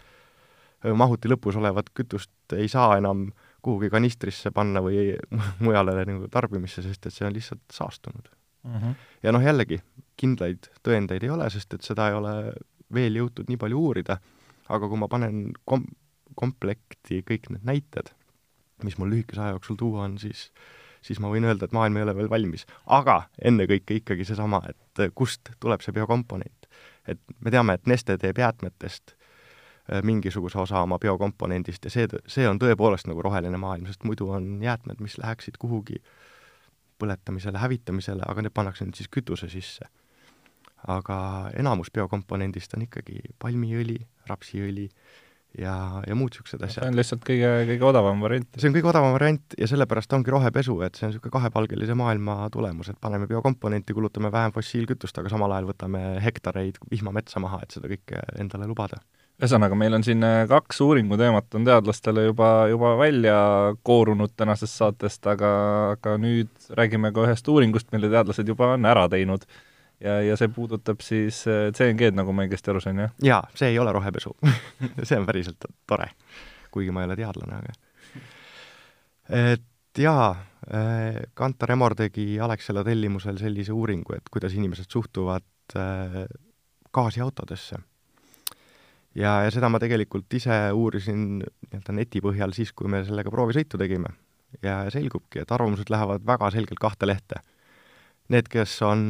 mahuti 0.84 1.30
lõpus 1.30 1.58
olevat 1.58 1.90
kütust 1.94 2.56
ei 2.56 2.68
saa 2.70 2.96
enam 2.98 3.28
kuhugi 3.62 3.90
kanistrisse 3.90 4.52
panna 4.54 4.82
või 4.84 5.12
mujale 5.64 5.96
nagu 5.98 6.28
tarbimisse, 6.32 6.82
sest 6.82 7.06
et 7.06 7.14
see 7.14 7.26
on 7.26 7.34
lihtsalt 7.34 7.64
saastunud 7.74 8.28
mm. 8.64 8.74
-hmm. 8.74 8.94
ja 9.22 9.32
noh, 9.34 9.44
jällegi, 9.44 9.80
kindlaid 10.16 10.70
tõendeid 10.86 11.24
ei 11.24 11.30
ole, 11.34 11.50
sest 11.50 11.74
et 11.74 11.86
seda 11.86 12.08
ei 12.08 12.18
ole 12.18 12.34
veel 12.94 13.18
jõutud 13.20 13.50
nii 13.50 13.60
palju 13.60 13.80
uurida, 13.80 14.18
aga 14.68 14.88
kui 14.88 15.00
ma 15.00 15.08
panen 15.08 15.50
kom-, 15.64 15.90
komplekti 16.34 17.22
kõik 17.26 17.50
need 17.52 17.66
näited, 17.66 18.12
mis 18.84 18.98
mul 18.98 19.10
lühikese 19.12 19.42
aja 19.42 19.56
jooksul 19.56 19.76
tuua 19.76 20.06
on, 20.06 20.18
siis 20.18 20.48
siis 21.02 21.20
ma 21.22 21.30
võin 21.30 21.46
öelda, 21.46 21.68
et 21.68 21.74
maailm 21.76 21.96
ei 21.96 22.04
ole 22.06 22.14
veel 22.16 22.30
valmis. 22.30 22.66
aga 22.86 23.22
ennekõike 23.44 24.00
ikkagi 24.00 24.24
seesama, 24.28 24.62
et 24.68 25.12
kust 25.14 25.50
tuleb 25.60 25.82
see 25.84 25.94
biokomponent. 25.94 26.66
et 27.06 27.20
me 27.40 27.50
teame, 27.50 27.74
et 27.74 27.86
Neste 27.86 28.18
teeb 28.18 28.38
jäätmetest 28.38 29.14
mingisuguse 30.04 30.58
osa 30.60 30.82
oma 30.84 30.98
biokomponendist 31.00 31.84
ja 31.88 31.92
see, 31.92 32.08
see 32.28 32.48
on 32.48 32.60
tõepoolest 32.60 33.08
nagu 33.08 33.22
roheline 33.24 33.60
maailm, 33.60 33.86
sest 33.88 34.04
muidu 34.04 34.30
on 34.36 34.58
jäätmed, 34.62 35.00
mis 35.04 35.18
läheksid 35.20 35.56
kuhugi 35.60 36.02
põletamisele, 36.98 37.60
hävitamisele, 37.62 38.26
aga 38.26 38.44
need 38.44 38.54
pannakse 38.54 38.86
nüüd 38.86 38.98
siis 38.98 39.10
kütuse 39.12 39.48
sisse. 39.52 39.88
aga 40.88 41.14
enamus 41.58 41.88
biokomponendist 41.90 42.76
on 42.76 42.84
ikkagi 42.84 43.18
palmiõli, 43.42 43.96
rapsiõli, 44.28 44.84
ja, 45.58 45.74
ja 46.06 46.14
muud 46.14 46.30
niisugused 46.30 46.62
asjad. 46.62 46.84
see 46.84 46.90
on 46.90 46.98
lihtsalt 46.98 47.24
kõige, 47.26 47.48
kõige 47.72 47.86
odavam 47.88 48.20
variant. 48.22 48.48
see 48.54 48.70
on 48.70 48.76
kõige 48.76 48.90
odavam 48.92 49.14
variant 49.16 49.56
ja 49.58 49.68
sellepärast 49.70 50.12
ongi 50.14 50.34
rohepesu, 50.34 50.76
et 50.86 50.98
see 50.98 51.08
on 51.08 51.12
niisugune 51.12 51.34
kahepalgelise 51.34 51.96
maailma 51.98 52.36
tulemus, 52.54 52.92
et 52.92 53.00
paneme 53.00 53.26
biokomponenti, 53.30 53.96
kulutame 53.96 54.30
vähem 54.34 54.54
fossiilkütust, 54.54 55.18
aga 55.18 55.32
samal 55.32 55.56
ajal 55.56 55.72
võtame 55.72 56.04
hektareid 56.24 56.78
vihmametsa 56.92 57.42
maha, 57.42 57.62
et 57.64 57.74
seda 57.74 57.90
kõike 57.90 58.22
endale 58.38 58.70
lubada 58.70 59.02
ühesõnaga, 59.38 59.76
meil 59.78 59.94
on 59.94 60.04
siin 60.06 60.24
äh, 60.26 60.42
kaks 60.50 60.80
uuringuteemat 60.84 61.54
on 61.54 61.66
teadlastele 61.68 62.28
juba, 62.28 62.50
juba 62.72 62.96
välja 62.98 63.38
koorunud 63.86 64.34
tänasest 64.36 64.80
saatest, 64.80 65.26
aga, 65.30 65.50
aga 65.94 66.16
nüüd 66.20 66.50
räägime 66.78 67.12
ka 67.14 67.26
ühest 67.28 67.48
uuringust, 67.48 67.92
mille 67.94 68.10
teadlased 68.12 68.48
juba 68.48 68.74
on 68.74 68.88
ära 68.88 69.06
teinud 69.12 69.46
ja, 70.00 70.20
ja 70.26 70.36
see 70.40 70.50
puudutab 70.52 71.02
siis 71.06 71.44
äh, 71.46 71.68
CNG-d, 71.70 72.16
nagu 72.18 72.34
ma 72.34 72.46
õigesti 72.48 72.74
aru 72.74 72.82
sain, 72.82 73.04
jah? 73.06 73.14
jaa, 73.22 73.42
see 73.58 73.72
ei 73.72 73.78
ole 73.82 73.94
rohepesu 73.94 74.34
see 75.08 75.18
on 75.18 75.26
päriselt 75.28 75.70
tore, 75.86 76.10
kuigi 76.74 76.94
ma 76.94 77.04
ei 77.04 77.10
ole 77.12 77.18
teadlane, 77.22 77.62
aga 77.62 77.78
et 79.28 80.02
jaa, 80.02 80.30
äh, 80.74 81.22
Kantar 81.34 81.72
Emor 81.72 81.94
tegi 81.98 82.38
Alexela 82.40 82.84
tellimusel 82.84 83.38
sellise 83.40 83.72
uuringu, 83.74 84.16
et 84.16 84.28
kuidas 84.32 84.54
inimesed 84.56 84.90
suhtuvad 84.90 85.76
äh, 85.76 86.24
gaasiautodesse. 86.94 87.78
Ja, 89.14 89.42
ja 89.44 89.52
seda 89.54 89.70
ma 89.72 89.80
tegelikult 89.82 90.32
ise 90.34 90.56
uurisin 90.76 91.38
nii-öelda 91.40 91.94
neti 91.96 92.22
põhjal 92.24 92.54
siis, 92.56 92.72
kui 92.76 92.90
me 92.90 93.04
sellega 93.06 93.32
proovisõitu 93.32 93.80
tegime. 93.80 94.14
ja 94.64 94.86
selgubki, 94.88 95.42
et 95.42 95.50
arvamused 95.52 95.90
lähevad 95.92 96.22
väga 96.24 96.48
selgelt 96.54 96.80
kahte 96.80 97.06
lehte. 97.06 97.42
Need, 98.32 98.46
kes 98.48 98.78
on 98.82 99.02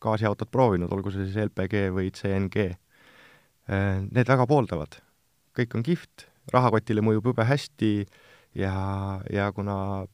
gaasiautot 0.00 0.48
proovinud, 0.48 0.92
olgu 0.92 1.12
see 1.12 1.26
siis 1.26 1.36
LPG 1.44 1.90
või 1.92 2.08
CNG, 2.16 2.70
äh, 3.68 4.00
need 4.06 4.28
väga 4.28 4.46
pooldavad. 4.48 4.96
kõik 5.56 5.76
on 5.76 5.84
kihvt, 5.84 6.26
rahakotile 6.52 7.00
mõjub 7.00 7.30
jube 7.30 7.44
hästi 7.44 8.06
ja, 8.60 8.74
ja 9.32 9.52
kuna 9.52 10.06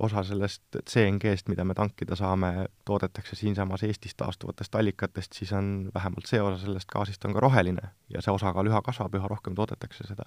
osa 0.00 0.22
sellest 0.24 0.78
CNG-st, 0.88 1.50
mida 1.52 1.64
me 1.64 1.74
tankida 1.76 2.16
saame, 2.16 2.66
toodetakse 2.88 3.36
siinsamas 3.36 3.82
Eestis 3.84 4.16
taastuvatest 4.16 4.74
allikatest, 4.74 5.36
siis 5.36 5.52
on 5.56 5.90
vähemalt 5.94 6.28
see 6.30 6.40
osa 6.42 6.58
sellest 6.62 6.88
gaasist 6.92 7.24
on 7.28 7.36
ka 7.36 7.44
roheline 7.44 7.92
ja 8.12 8.22
see 8.24 8.32
osakaal 8.32 8.70
üha 8.70 8.80
kasvab, 8.86 9.14
üha 9.18 9.28
rohkem 9.28 9.54
toodetakse 9.58 10.08
seda. 10.08 10.24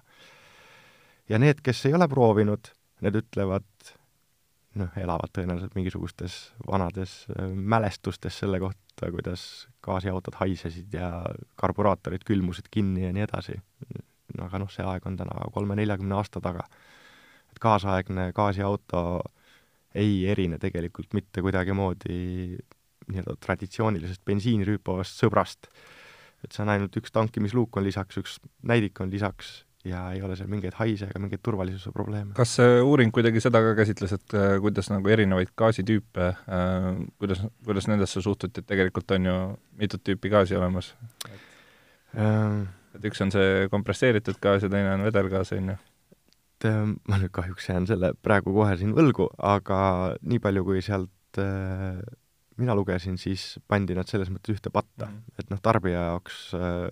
ja 1.29 1.39
need, 1.39 1.63
kes 1.65 1.85
ei 1.89 1.97
ole 1.97 2.07
proovinud, 2.07 2.69
need 3.01 3.17
ütlevad, 3.23 3.67
noh, 4.79 4.93
elavad 4.99 5.33
tõenäoliselt 5.33 5.75
mingisugustes 5.77 6.37
vanades 6.67 7.23
äh, 7.33 7.49
mälestustes 7.53 8.39
selle 8.43 8.61
kohta, 8.61 9.09
kuidas 9.09 9.67
gaasiautod 9.85 10.37
haisesid 10.37 10.93
ja 10.93 11.11
karburaatorid 11.59 12.25
külmusid 12.27 12.69
kinni 12.71 13.07
ja 13.07 13.13
nii 13.13 13.25
edasi. 13.25 13.61
aga 14.41 14.59
noh, 14.59 14.69
see 14.71 14.85
aeg 14.85 15.05
on 15.05 15.17
täna 15.17 15.45
kolme-neljakümne 15.53 16.15
aasta 16.15 16.41
taga. 16.41 16.67
et 17.51 17.59
kaasaegne 17.61 18.31
gaasiauto 18.33 19.21
ei 19.95 20.23
erine 20.31 20.59
tegelikult 20.61 21.13
mitte 21.13 21.43
kuidagimoodi 21.45 22.15
nii-öelda 23.09 23.35
traditsioonilisest 23.43 24.23
bensiini 24.25 24.65
rüüpavast 24.67 25.19
sõbrast. 25.19 25.69
et 26.43 26.51
see 26.51 26.63
on 26.63 26.71
ainult 26.73 26.95
üks 26.99 27.13
tankimisluuk 27.15 27.77
on 27.77 27.85
lisaks, 27.85 28.17
üks 28.19 28.39
näidik 28.67 28.99
on 29.03 29.11
lisaks 29.11 29.63
ja 29.87 30.03
ei 30.15 30.21
ole 30.23 30.35
seal 30.39 30.49
mingeid 30.51 30.75
haise 30.77 31.07
ega 31.09 31.19
mingeid 31.19 31.43
turvalisuse 31.43 31.91
probleeme. 31.95 32.33
kas 32.37 32.55
see 32.59 32.79
uuring 32.81 33.11
kuidagi 33.15 33.43
seda 33.43 33.61
ka 33.63 33.73
käsitles, 33.79 34.15
et 34.15 34.35
äh, 34.37 34.55
kuidas 34.63 34.89
nagu 34.91 35.11
erinevaid 35.15 35.51
gaasitüüpe 35.59 36.29
äh,, 36.31 36.89
kuidas, 37.19 37.43
kuidas 37.65 37.89
nendesse 37.91 38.23
suhtuti, 38.23 38.63
et 38.63 38.69
tegelikult 38.69 39.11
on 39.17 39.31
ju 39.31 39.39
mitut 39.79 40.03
tüüpi 40.03 40.31
gaasi 40.33 40.59
olemas? 40.59 40.93
Et 42.13 43.05
üks 43.09 43.23
on 43.25 43.31
see 43.33 43.67
kompresseeritud 43.73 44.37
gaas 44.41 44.63
ja 44.63 44.69
teine 44.69 44.93
on 44.93 45.07
vedelgaas, 45.07 45.51
on 45.57 45.73
ju? 45.73 45.79
Et 46.63 46.69
äh, 46.71 46.83
ma 47.09 47.19
nüüd 47.19 47.33
kahjuks 47.35 47.69
jään 47.69 47.87
selle 47.89 48.13
praegu 48.23 48.53
kohe 48.55 48.75
siin 48.79 48.93
võlgu, 48.95 49.27
aga 49.43 49.79
nii 50.23 50.39
palju, 50.43 50.63
kui 50.67 50.83
sealt 50.85 51.41
äh, 51.41 51.99
mina 52.61 52.75
lugesin, 52.77 53.17
siis 53.19 53.57
pandi 53.67 53.95
nad 53.97 54.07
selles 54.07 54.31
mõttes 54.31 54.55
ühte 54.55 54.71
patta 54.71 55.07
mm, 55.07 55.17
-hmm. 55.17 55.39
et 55.39 55.49
noh, 55.51 55.59
tarbija 55.61 56.05
jaoks 56.11 56.53
äh, 56.55 56.87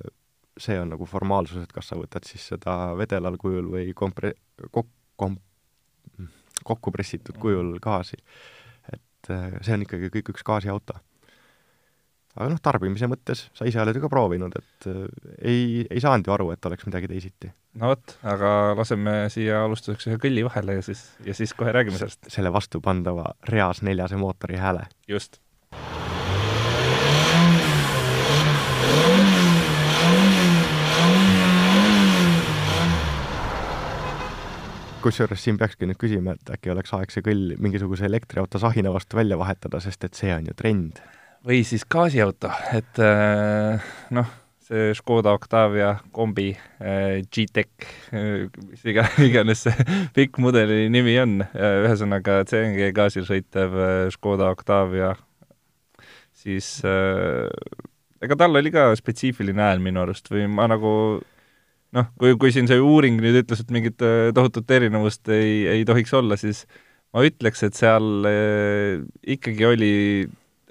see 0.59 0.79
on 0.79 0.91
nagu 0.91 1.05
formaalsus, 1.07 1.63
et 1.63 1.71
kas 1.71 1.91
sa 1.91 1.95
võtad 1.99 2.27
siis 2.27 2.49
seda 2.53 2.95
vedelal 2.99 3.37
kujul 3.39 3.69
või 3.71 3.93
kompre-, 3.95 4.35
kok-, 4.71 4.91
kom-, 5.15 5.39
kokku 6.63 6.91
pressitud 6.91 7.37
kujul 7.39 7.77
gaasi. 7.79 8.19
et 8.91 9.29
äh, 9.31 9.55
see 9.61 9.77
on 9.77 9.87
ikkagi 9.87 10.11
kõik 10.17 10.35
üks 10.35 10.43
gaasiauto. 10.43 10.99
Aga 12.35 12.49
noh, 12.53 12.61
tarbimise 12.63 13.09
mõttes, 13.11 13.45
sa 13.57 13.67
ise 13.67 13.81
oled 13.83 13.97
ju 13.97 14.03
ka 14.03 14.11
proovinud, 14.11 14.55
et 14.55 14.89
äh, 14.91 15.03
ei, 15.41 15.63
ei 15.89 16.03
saanud 16.03 16.27
ju 16.27 16.35
aru, 16.35 16.49
et 16.55 16.69
oleks 16.69 16.87
midagi 16.87 17.11
teisiti. 17.11 17.51
no 17.81 17.91
vot, 17.93 18.17
aga 18.23 18.53
laseme 18.79 19.15
siia 19.33 19.63
alustuseks 19.65 20.11
ühe 20.11 20.21
kõlli 20.21 20.45
vahele 20.47 20.79
ja 20.79 20.85
siis, 20.85 21.05
ja 21.27 21.35
siis 21.37 21.55
kohe 21.57 21.73
räägime 21.75 21.99
sellest. 22.01 22.31
selle 22.31 22.53
vastupandava 22.53 23.33
reas 23.49 23.83
neljase 23.85 24.19
mootori 24.21 24.59
hääle. 24.61 24.87
just 25.07 25.41
kusjuures 35.01 35.41
siin 35.43 35.57
peakski 35.57 35.87
nüüd 35.89 35.97
küsima, 35.97 36.35
et 36.37 36.51
äkki 36.53 36.71
oleks 36.73 36.93
aeg 36.93 37.13
see 37.13 37.23
kõll 37.25 37.55
mingisuguse 37.61 38.05
elektriauto 38.05 38.61
sahina 38.61 38.91
vastu 38.93 39.17
välja 39.17 39.37
vahetada, 39.39 39.81
sest 39.81 40.05
et 40.05 40.17
see 40.17 40.29
on 40.35 40.45
ju 40.45 40.53
trend. 40.57 41.01
Või 41.47 41.63
siis 41.65 41.85
gaasiauto, 41.89 42.51
et 42.75 43.01
äh, 43.01 43.81
noh, 44.13 44.29
see 44.61 44.91
Škoda 44.95 45.33
Octavia 45.35 45.95
kombi 46.13 46.51
äh, 46.53 47.21
G-Tech, 47.25 47.87
äh, 48.13 48.45
mis 48.67 48.85
iga, 48.87 49.07
iganes 49.29 49.65
see 49.65 49.87
pikk 50.15 50.39
mudeli 50.43 50.85
nimi 50.93 51.17
on, 51.21 51.39
ühesõnaga 51.55 52.41
CNG 52.49 52.91
gaasil 52.95 53.25
sõitev 53.29 53.75
Škoda 54.13 54.51
Octavia, 54.53 55.15
siis 56.37 56.77
ega 58.21 58.37
tal 58.37 58.57
oli 58.57 58.71
ka 58.73 58.91
spetsiifiline 58.97 59.61
hääl 59.61 59.81
minu 59.83 60.01
arust 60.03 60.29
või 60.31 60.47
ma 60.49 60.67
nagu 60.69 60.93
noh, 61.91 62.07
kui, 62.21 62.37
kui 62.39 62.53
siin 62.53 62.69
see 62.69 62.79
uuring 62.81 63.19
nüüd 63.21 63.41
ütles, 63.43 63.61
et 63.61 63.73
mingit 63.73 63.97
tohutut 64.37 64.69
erinevust 64.77 65.29
ei, 65.33 65.65
ei 65.73 65.85
tohiks 65.89 66.13
olla, 66.17 66.37
siis 66.39 66.63
ma 67.13 67.25
ütleks, 67.27 67.65
et 67.67 67.77
seal 67.77 68.29
ikkagi 69.35 69.67
oli, 69.67 69.91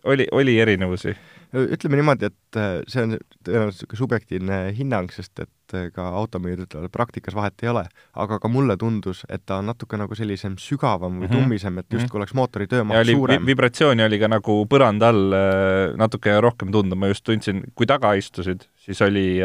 oli, 0.05 0.27
oli 0.33 0.59
erinevusi 0.61 1.17
ütleme 1.57 1.99
niimoodi, 1.99 2.31
et 2.31 2.59
äh, 2.59 2.69
see 2.91 3.03
on 3.03 3.17
tõenäoliselt 3.47 3.83
niisugune 3.83 3.99
subjektiivne 3.99 4.59
hinnang, 4.77 5.11
sest 5.15 5.43
et 5.43 5.75
äh, 5.75 5.89
ka 5.95 6.07
et 6.21 6.93
praktikas 6.95 7.35
vahet 7.35 7.65
ei 7.65 7.71
ole, 7.73 7.83
aga 8.15 8.39
ka 8.43 8.51
mulle 8.51 8.77
tundus, 8.79 9.25
et 9.29 9.43
ta 9.47 9.59
on 9.59 9.71
natuke 9.71 9.99
nagu 9.99 10.15
sellisem 10.15 10.57
sügavam 10.63 11.19
või 11.19 11.27
-hmm. 11.27 11.43
tummisem, 11.43 11.79
et 11.79 11.87
justkui 11.91 12.07
-hmm. 12.07 12.21
oleks 12.23 12.35
mootori 12.35 12.67
töömaht 12.67 13.07
suurem. 13.07 13.47
vibratsiooni 13.47 14.03
oli 14.03 14.19
ka 14.19 14.29
nagu 14.29 14.67
põranda 14.71 15.11
all 15.11 15.33
äh, 15.33 15.97
natuke 15.97 16.41
rohkem 16.41 16.71
tunda, 16.73 16.95
ma 16.95 17.11
just 17.11 17.25
tundsin, 17.25 17.63
kui 17.75 17.87
taga 17.87 18.15
istusid, 18.15 18.69
siis 18.77 19.03
oli 19.03 19.41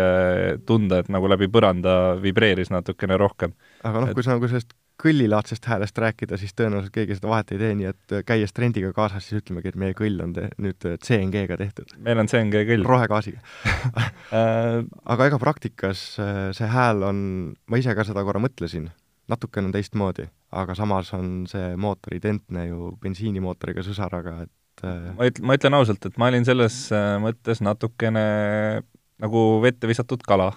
tunda, 0.65 0.99
et 0.99 1.09
nagu 1.09 1.29
läbi 1.29 1.47
põranda 1.47 2.21
vibreeris 2.21 2.69
natukene 2.69 3.17
rohkem. 3.17 3.53
aga 3.83 3.99
noh 3.99 4.13
kui 4.13 4.23
sa 4.23 4.37
nagu 4.37 4.47
sellest 4.47 4.73
kõllilaadsest 5.01 5.65
häälest 5.67 5.97
rääkida, 5.99 6.37
siis 6.39 6.53
tõenäoliselt 6.55 6.93
keegi 6.95 7.17
seda 7.17 7.29
vahet 7.31 7.51
ei 7.51 7.59
tee, 7.59 7.71
nii 7.79 7.87
et 7.89 8.15
äh, 8.15 8.23
käies 8.27 8.53
trendiga 8.55 8.91
kaasas, 8.95 9.27
siis 9.27 9.41
ütlemegi, 9.43 9.73
et 9.73 9.79
meie 9.79 9.95
kõll 9.97 10.21
on 10.23 10.33
te-, 10.35 10.47
nüüd 10.61 10.87
äh, 10.87 10.97
CNG-ga 11.03 11.57
tehtud. 11.59 11.95
meil 12.05 12.21
on 12.21 12.29
CNG 12.31 12.63
kõll. 12.69 12.87
rohegaasiga 12.87 13.41
äh, 14.39 14.81
aga 15.15 15.29
ega 15.29 15.39
praktikas 15.41 16.05
see 16.15 16.69
hääl 16.71 17.03
on, 17.07 17.19
ma 17.67 17.81
ise 17.81 17.95
ka 17.97 18.07
seda 18.07 18.23
korra 18.27 18.41
mõtlesin, 18.43 18.87
natukene 19.31 19.69
on 19.69 19.75
teistmoodi, 19.75 20.29
aga 20.55 20.77
samas 20.77 21.11
on 21.17 21.33
see 21.51 21.73
mootor 21.81 22.15
identne 22.15 22.69
ju 22.69 22.93
bensiinimootoriga 23.03 23.83
sõsaraga, 23.85 24.45
et 24.45 24.85
ma 24.85 25.27
ütlen, 25.27 25.47
ma 25.47 25.57
ütlen 25.59 25.75
ausalt, 25.75 26.07
et 26.07 26.19
ma 26.21 26.29
olin 26.31 26.47
selles 26.47 26.85
mõttes 27.23 27.61
natukene 27.63 28.23
nagu 29.23 29.43
vette 29.63 29.87
visatud 29.87 30.23
kala 30.27 30.51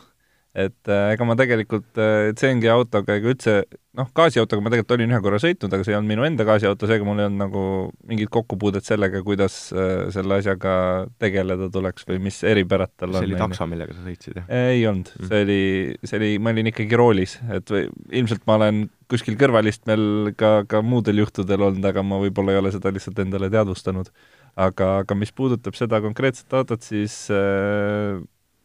et 0.57 0.89
äh, 0.89 1.13
ega 1.13 1.27
ma 1.29 1.37
tegelikult 1.37 1.99
äh, 2.01 2.31
CNG 2.39 2.71
autoga 2.73 3.19
ega 3.19 3.29
üldse, 3.31 3.55
noh, 3.99 4.09
gaasiautoga 4.17 4.63
ma 4.65 4.73
tegelikult 4.73 4.95
olin 4.97 5.13
ühe 5.13 5.21
korra 5.25 5.41
sõitnud, 5.43 5.75
aga 5.75 5.85
see 5.85 5.93
ei 5.93 5.99
olnud 5.99 6.13
minu 6.15 6.25
enda 6.25 6.47
gaasiauto, 6.49 6.89
seega 6.89 7.05
mul 7.07 7.21
ei 7.21 7.29
olnud 7.29 7.43
nagu 7.43 7.65
mingit 8.09 8.31
kokkupuudet 8.33 8.87
sellega, 8.89 9.21
kuidas 9.27 9.59
äh, 9.75 10.09
selle 10.15 10.39
asjaga 10.41 10.73
tegeleda 11.21 11.69
tuleks 11.75 12.09
või 12.09 12.23
mis 12.29 12.41
eripärad 12.49 12.95
tal 12.97 13.13
on. 13.13 13.21
see 13.21 13.29
oli 13.29 13.43
takso, 13.43 13.69
millega 13.69 13.97
sa 13.99 14.07
sõitsid, 14.07 14.41
jah? 14.41 14.49
ei 14.73 14.87
olnud 14.89 15.13
mm., 15.13 15.29
see 15.29 15.45
oli, 15.45 15.61
see 16.09 16.23
oli, 16.23 16.33
ma 16.41 16.57
olin 16.57 16.73
ikkagi 16.73 17.01
roolis, 17.03 17.37
et 17.55 17.75
või 17.75 17.85
ilmselt 18.23 18.49
ma 18.49 18.59
olen 18.63 18.83
kuskil 19.13 19.39
kõrvalistmel 19.41 20.35
ka, 20.41 20.65
ka 20.69 20.83
muudel 20.85 21.23
juhtudel 21.27 21.69
olnud, 21.69 21.85
aga 21.93 22.05
ma 22.05 22.19
võib-olla 22.25 22.57
ei 22.57 22.63
ole 22.65 22.73
seda 22.75 22.93
lihtsalt 22.93 23.21
endale 23.25 23.53
teadvustanud. 23.53 24.11
aga, 24.57 24.91
aga 25.05 25.15
mis 25.15 25.31
puudutab 25.31 25.77
seda 25.79 26.01
konkreetset 26.03 26.53
autot, 26.57 26.83
siis 26.83 27.27
äh, 27.31 28.19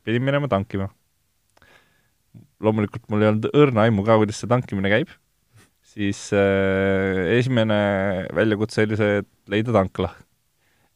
pidin 0.07 0.23
minema 0.23 0.49
tankima 0.51 0.89
loomulikult 2.63 3.05
mul 3.11 3.23
ei 3.23 3.31
olnud 3.31 3.47
õrna 3.51 3.87
aimu 3.87 4.05
ka, 4.07 4.17
kuidas 4.21 4.41
see 4.41 4.51
tankimine 4.51 4.91
käib, 4.91 5.13
siis 5.93 6.25
äh, 6.35 7.37
esimene 7.37 7.79
väljakutse 8.35 8.87
oli 8.87 8.99
see, 8.99 9.23
et 9.23 9.29
leida 9.51 9.75
tankla. 9.75 10.13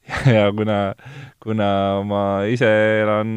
ja 0.37 0.47
kuna, 0.55 0.77
kuna 1.43 1.69
ma 2.07 2.21
ise 2.47 2.69
elan 3.03 3.31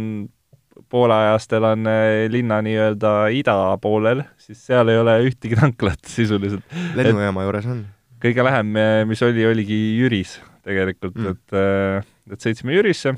poole 0.91 1.15
ajast 1.15 1.53
elan 1.59 1.87
äh, 1.91 2.27
linna 2.33 2.61
nii-öelda 2.65 3.15
idapoolel, 3.37 4.25
siis 4.41 4.63
seal 4.71 4.91
ei 4.91 5.01
ole 5.01 5.17
ühtegi 5.29 5.59
tanklat 5.59 6.03
sisuliselt. 6.17 6.77
lennujaama 6.99 7.47
juures 7.47 7.71
on? 7.71 7.83
kõige 8.21 8.45
lähem, 8.45 8.75
äh, 8.77 9.03
mis 9.09 9.23
oli, 9.25 9.47
oligi 9.49 9.81
Jüris 9.99 10.39
tegelikult 10.67 11.17
mm., 11.17 11.35
et, 11.35 11.57
äh, 11.57 12.35
et 12.35 12.47
sõitsime 12.47 12.75
Jürisse 12.77 13.15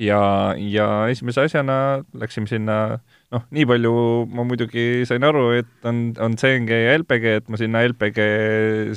ja, 0.00 0.20
ja 0.56 0.86
esimese 1.12 1.46
asjana 1.46 1.76
läksime 2.18 2.50
sinna 2.50 2.76
noh, 3.32 3.44
nii 3.54 3.66
palju 3.68 3.94
ma 4.32 4.46
muidugi 4.48 5.04
sain 5.08 5.24
aru, 5.26 5.48
et 5.60 5.88
on, 5.88 6.04
on 6.22 6.36
CNG 6.40 6.82
ja 6.84 6.96
LPG, 7.00 7.36
et 7.40 7.50
ma 7.52 7.60
sinna 7.60 7.84
LPG 7.88 8.28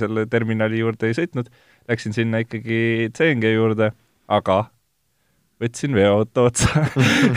selle 0.02 0.28
terminali 0.32 0.84
juurde 0.84 1.10
ei 1.10 1.18
sõitnud, 1.18 1.52
läksin 1.92 2.16
sinna 2.16 2.44
ikkagi 2.46 3.12
CNG 3.16 3.56
juurde, 3.56 3.92
aga 4.28 4.66
võtsin 5.62 5.96
veoauto 5.96 6.50
otsa. 6.52 6.86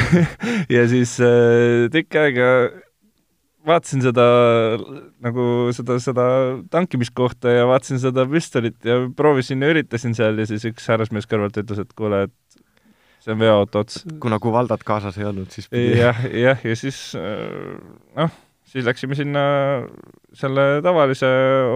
Ja 0.74 0.82
siis 0.90 1.14
äh, 1.22 1.86
tükk 1.92 2.18
aega 2.18 2.48
vaatasin 3.68 4.02
seda 4.04 4.24
nagu 5.24 5.44
seda, 5.76 5.98
seda 6.02 6.26
tankimiskohta 6.72 7.52
ja 7.52 7.66
vaatasin 7.68 8.00
seda 8.02 8.24
püstolit 8.30 8.78
ja 8.86 9.00
proovisin 9.16 9.62
ja 9.64 9.70
üritasin 9.72 10.16
seal 10.16 10.40
ja 10.40 10.46
siis 10.48 10.64
üks 10.68 10.88
härrasmees 10.90 11.28
kõrvalt 11.30 11.58
ütles, 11.60 11.82
et 11.82 11.92
kuule, 11.98 12.26
et 12.28 12.62
see 13.28 13.36
on 13.36 13.42
veoauto 13.42 13.84
ots. 13.84 14.02
kuna 14.20 14.38
Kuvaldat 14.40 14.84
kaasas 14.88 15.18
ei 15.20 15.26
olnud, 15.28 15.50
siis 15.52 15.68
jah, 15.72 16.20
jah, 16.32 16.60
ja 16.64 16.76
siis 16.78 16.98
äh, 17.18 17.76
noh, 18.16 18.32
siis 18.68 18.86
läksime 18.88 19.18
sinna 19.18 19.42
selle 20.36 20.80
tavalise 20.84 21.28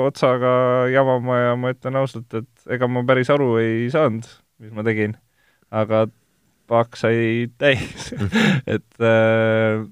otsaga 0.06 0.88
jamama 0.92 1.38
ja 1.38 1.54
ma 1.60 1.72
ütlen 1.74 2.00
ausalt, 2.00 2.32
et 2.40 2.72
ega 2.76 2.88
ma 2.88 3.04
päris 3.08 3.30
aru 3.32 3.54
ei 3.60 3.86
saanud, 3.92 4.28
mis 4.62 4.72
ma 4.72 4.84
tegin. 4.86 5.16
aga 5.72 6.06
paak 6.70 6.96
sai 6.96 7.48
täis 7.60 8.12
et 8.74 9.04
äh, 9.04 9.84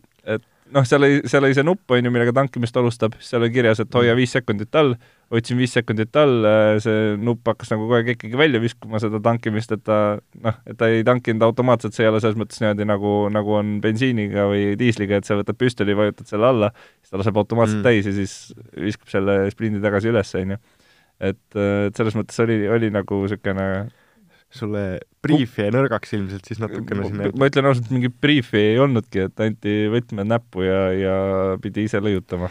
noh, 0.75 0.85
seal 0.87 1.03
oli, 1.03 1.21
seal 1.29 1.45
oli 1.47 1.57
see 1.57 1.65
nupp, 1.67 1.83
on 1.93 2.07
ju, 2.07 2.13
millega 2.13 2.33
tankimist 2.37 2.77
alustab, 2.79 3.17
seal 3.25 3.43
oli 3.43 3.53
kirjas, 3.55 3.83
et 3.83 3.97
hoia 3.97 4.15
viis 4.19 4.33
sekundit 4.35 4.75
all, 4.79 4.95
hoidsin 5.35 5.59
viis 5.61 5.75
sekundit 5.77 6.17
all, 6.21 6.47
see 6.83 7.15
nupp 7.21 7.51
hakkas 7.51 7.73
nagu 7.73 7.87
kogu 7.87 7.99
aeg 7.99 8.13
ikkagi 8.15 8.39
välja 8.39 8.63
viskuma 8.63 9.01
seda 9.03 9.21
tankimist, 9.25 9.75
et 9.77 9.85
ta 9.87 10.01
noh, 10.19 10.59
et 10.71 10.79
ta 10.81 10.91
ei 10.91 11.05
tankinud 11.07 11.45
automaatselt, 11.47 11.97
see 11.97 12.07
ei 12.07 12.11
ole 12.13 12.23
selles 12.23 12.39
mõttes 12.41 12.63
niimoodi 12.63 12.89
nagu, 12.89 13.15
nagu 13.35 13.57
on 13.61 13.77
bensiiniga 13.85 14.49
või 14.51 14.75
diisliga, 14.81 15.21
et 15.21 15.29
sa 15.29 15.39
võtad 15.41 15.59
püstoli, 15.61 15.97
vajutad 15.99 16.31
selle 16.31 16.51
alla, 16.51 16.73
siis 17.01 17.15
ta 17.15 17.23
laseb 17.23 17.41
automaatselt 17.43 17.83
mm. 17.83 17.89
täis 17.89 18.11
ja 18.11 18.17
siis 18.17 18.37
viskab 18.89 19.13
selle 19.13 19.39
sprindi 19.55 19.83
tagasi 19.85 20.13
üles, 20.13 20.35
on 20.41 20.57
ju. 20.57 20.61
et, 21.31 21.47
et 21.57 22.03
selles 22.03 22.19
mõttes 22.19 22.45
oli, 22.47 22.63
oli 22.71 22.93
nagu 22.95 23.25
niisugune 23.25 23.71
sulle 24.51 24.85
briifi 25.25 25.65
jäi 25.65 25.73
nõrgaks 25.75 26.15
ilmselt 26.17 26.47
siis 26.49 26.61
natukene 26.63 27.09
sinna 27.09 27.31
ma 27.37 27.49
ütlen 27.51 27.71
ausalt, 27.71 27.91
mingit 27.93 28.17
briifi 28.23 28.61
ei 28.73 28.79
olnudki, 28.81 29.27
et 29.29 29.43
anti 29.45 29.75
võtmed 29.93 30.31
näppu 30.31 30.65
ja, 30.65 30.81
ja 30.97 31.17
pidi 31.63 31.85
ise 31.89 32.01
lõiutama. 32.03 32.49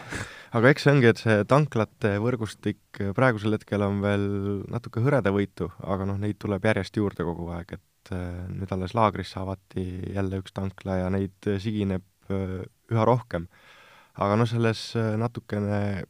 aga 0.58 0.74
eks 0.74 0.86
see 0.86 0.96
ongi, 0.96 1.12
et 1.12 1.22
see 1.22 1.44
tanklate 1.50 2.16
võrgustik 2.22 3.04
praegusel 3.18 3.58
hetkel 3.58 3.86
on 3.86 4.02
veel 4.06 4.26
natuke 4.70 5.02
hõredavõitu, 5.06 5.72
aga 5.82 6.10
noh, 6.10 6.22
neid 6.22 6.38
tuleb 6.42 6.70
järjest 6.72 7.02
juurde 7.02 7.26
kogu 7.26 7.50
aeg, 7.58 7.78
et 7.80 7.86
et 8.10 8.56
nüüd 8.56 8.72
alles 8.74 8.96
laagrisse 8.98 9.40
avati 9.40 9.84
jälle 10.16 10.40
üks 10.42 10.54
tankla 10.56 11.00
ja 11.04 11.10
neid 11.14 11.50
sigineb 11.62 12.06
üha 12.30 13.06
rohkem. 13.06 13.48
aga 14.16 14.36
noh, 14.36 14.48
selles 14.50 14.94
natukene 14.96 16.04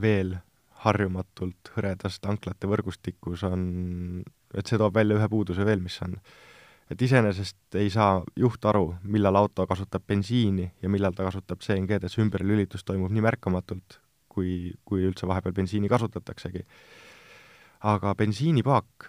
veel 0.00 0.36
harjumatult 0.84 1.72
hõredas 1.74 2.20
tanklate 2.20 2.68
võrgustikus 2.70 3.42
on, 3.44 4.22
et 4.54 4.66
see 4.66 4.78
toob 4.78 4.94
välja 4.94 5.18
ühe 5.18 5.28
puuduse 5.30 5.66
veel, 5.66 5.82
mis 5.84 5.98
on 6.02 6.16
et 6.90 7.02
iseenesest 7.06 7.78
ei 7.78 7.90
saa 7.92 8.18
juht 8.38 8.64
aru, 8.66 8.94
millal 9.06 9.38
auto 9.38 9.66
kasutab 9.70 10.04
bensiini 10.10 10.66
ja 10.82 10.90
millal 10.90 11.14
ta 11.14 11.26
kasutab 11.28 11.62
CNG-d, 11.62 12.06
et 12.06 12.12
see 12.12 12.24
ümberlülitus 12.24 12.84
toimub 12.86 13.14
nii 13.14 13.24
märkamatult, 13.24 14.00
kui, 14.30 14.72
kui 14.86 15.06
üldse 15.06 15.28
vahepeal 15.30 15.54
bensiini 15.54 15.90
kasutataksegi. 15.90 16.66
aga 17.80 18.12
bensiinipaak 18.14 19.06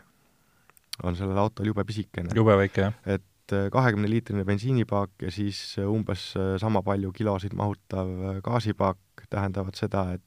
on 1.03 1.17
sellel 1.17 1.37
autol 1.41 1.67
jube 1.67 1.83
pisikene. 1.83 2.29
jube 2.35 2.55
väike, 2.57 2.81
jah. 2.81 2.93
et 3.05 3.55
kahekümneliitrine 3.71 4.45
bensiinipaak 4.47 5.25
ja 5.25 5.31
siis 5.31 5.75
umbes 5.83 6.31
sama 6.61 6.81
palju 6.81 7.11
kilosid 7.11 7.53
mahutav 7.57 8.07
gaasipaak 8.45 9.25
tähendavad 9.29 9.75
seda, 9.75 10.11
et 10.13 10.23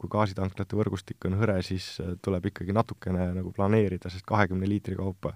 kui 0.00 0.10
gaasitanklate 0.12 0.78
võrgustik 0.78 1.28
on 1.28 1.38
hõre, 1.40 1.60
siis 1.66 1.96
tuleb 2.24 2.50
ikkagi 2.50 2.74
natukene 2.76 3.30
nagu 3.38 3.52
planeerida, 3.56 4.10
sest 4.12 4.26
kahekümne 4.28 4.68
liitri 4.68 4.98
kaupa 4.98 5.34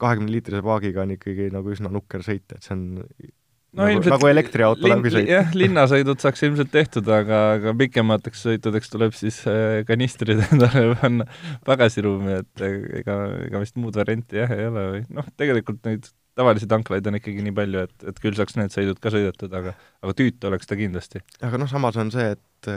kahekümne 0.00 0.32
liitrise 0.32 0.62
paagiga 0.64 1.04
on 1.04 1.14
ikkagi 1.14 1.48
nagu 1.54 1.72
üsna 1.74 1.90
nukker 1.92 2.24
sõita, 2.26 2.58
et 2.58 2.66
see 2.66 2.74
on 2.74 2.82
no, 2.96 3.86
nagu, 3.86 4.02
nagu 4.10 4.30
elektriauto 4.30 4.86
lin, 4.86 4.96
läbi 4.96 5.12
sõita. 5.14 5.36
jah, 5.36 5.54
linnasõidud 5.58 6.22
saaks 6.22 6.44
ilmselt 6.48 6.72
tehtud, 6.74 7.10
aga, 7.14 7.40
aga 7.58 7.74
pikemateks 7.84 8.44
sõitudeks 8.48 8.92
tuleb 8.92 9.16
siis 9.18 9.40
äh, 9.50 9.82
kanistrid 9.88 10.42
endale 10.48 10.86
panna 11.00 11.28
pagasiruumi, 11.66 12.40
et 12.42 12.66
ega, 13.00 13.18
ega 13.48 13.62
vist 13.64 13.78
muud 13.80 13.96
varianti 13.98 14.42
jah 14.42 14.54
ei 14.56 14.68
ole 14.70 14.86
või 14.96 15.02
noh, 15.20 15.30
tegelikult 15.40 15.82
neid 15.88 16.10
tavalisi 16.34 16.68
tanklaid 16.70 17.06
on 17.06 17.18
ikkagi 17.20 17.42
nii 17.46 17.54
palju, 17.56 17.84
et, 17.88 17.96
et 18.10 18.22
küll 18.22 18.36
saaks 18.38 18.56
need 18.58 18.74
sõidud 18.74 19.00
ka 19.02 19.12
sõidetud, 19.14 19.52
aga 19.54 19.74
aga 20.02 20.14
tüütu 20.18 20.50
oleks 20.50 20.70
ta 20.70 20.78
kindlasti. 20.78 21.22
aga 21.46 21.60
noh, 21.60 21.70
samas 21.70 21.98
on 22.00 22.10
see, 22.14 22.34
et 22.34 22.70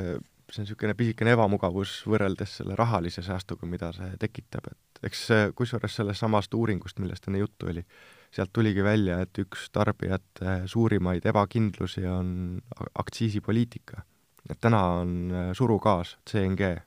see 0.54 0.62
on 0.62 0.65
niisugune 0.65 0.96
pisikene 0.98 1.34
ebamugavus 1.36 2.00
võrreldes 2.08 2.60
selle 2.62 2.76
rahalise 2.80 3.24
säästuga, 3.26 3.67
mida 3.67 3.91
see 3.96 4.13
tekitab, 4.22 4.70
et 4.72 5.10
eks 5.10 5.26
kusjuures 5.58 5.98
sellest 6.00 6.24
samast 6.24 6.54
uuringust, 6.56 7.02
millest 7.04 7.28
enne 7.28 7.41
juttu 7.41 7.70
oli, 7.72 7.84
sealt 8.34 8.54
tuligi 8.56 8.84
välja, 8.84 9.20
et 9.24 9.39
üks 9.43 9.67
tarbijate 9.76 10.62
suurimaid 10.70 11.26
ebakindlusi 11.28 12.06
on 12.08 12.62
aktsiisipoliitika. 12.96 14.04
et 14.50 14.60
täna 14.62 14.82
on 15.02 15.32
äh, 15.32 15.50
surugaas, 15.54 16.17
CNG, 16.30 16.78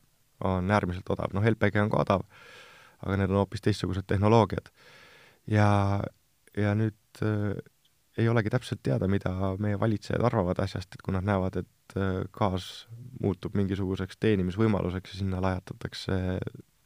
on 0.41 0.71
äärmiselt 0.71 1.11
odav, 1.13 1.35
noh, 1.37 1.45
LPG 1.45 1.77
on 1.83 1.91
ka 1.93 1.99
odav, 2.01 2.23
aga 3.05 3.17
need 3.21 3.31
on 3.31 3.43
hoopis 3.43 3.61
teistsugused 3.61 4.07
tehnoloogiad. 4.09 4.71
ja, 5.47 6.01
ja 6.57 6.75
nüüd 6.75 7.23
äh, 7.23 7.55
ei 8.19 8.29
olegi 8.29 8.51
täpselt 8.51 8.83
teada, 8.83 9.09
mida 9.09 9.33
meie 9.63 9.79
valitsejad 9.81 10.25
arvavad 10.27 10.59
asjast, 10.65 10.95
et 10.95 11.03
kui 11.05 11.15
nad 11.15 11.27
näevad, 11.27 11.61
et 11.63 11.97
äh, 11.97 12.25
gaas 12.35 12.89
muutub 13.23 13.57
mingisuguseks 13.59 14.19
teenimisvõimaluseks 14.21 15.15
ja 15.15 15.23
sinna 15.23 15.43
lajatatakse 15.45 16.19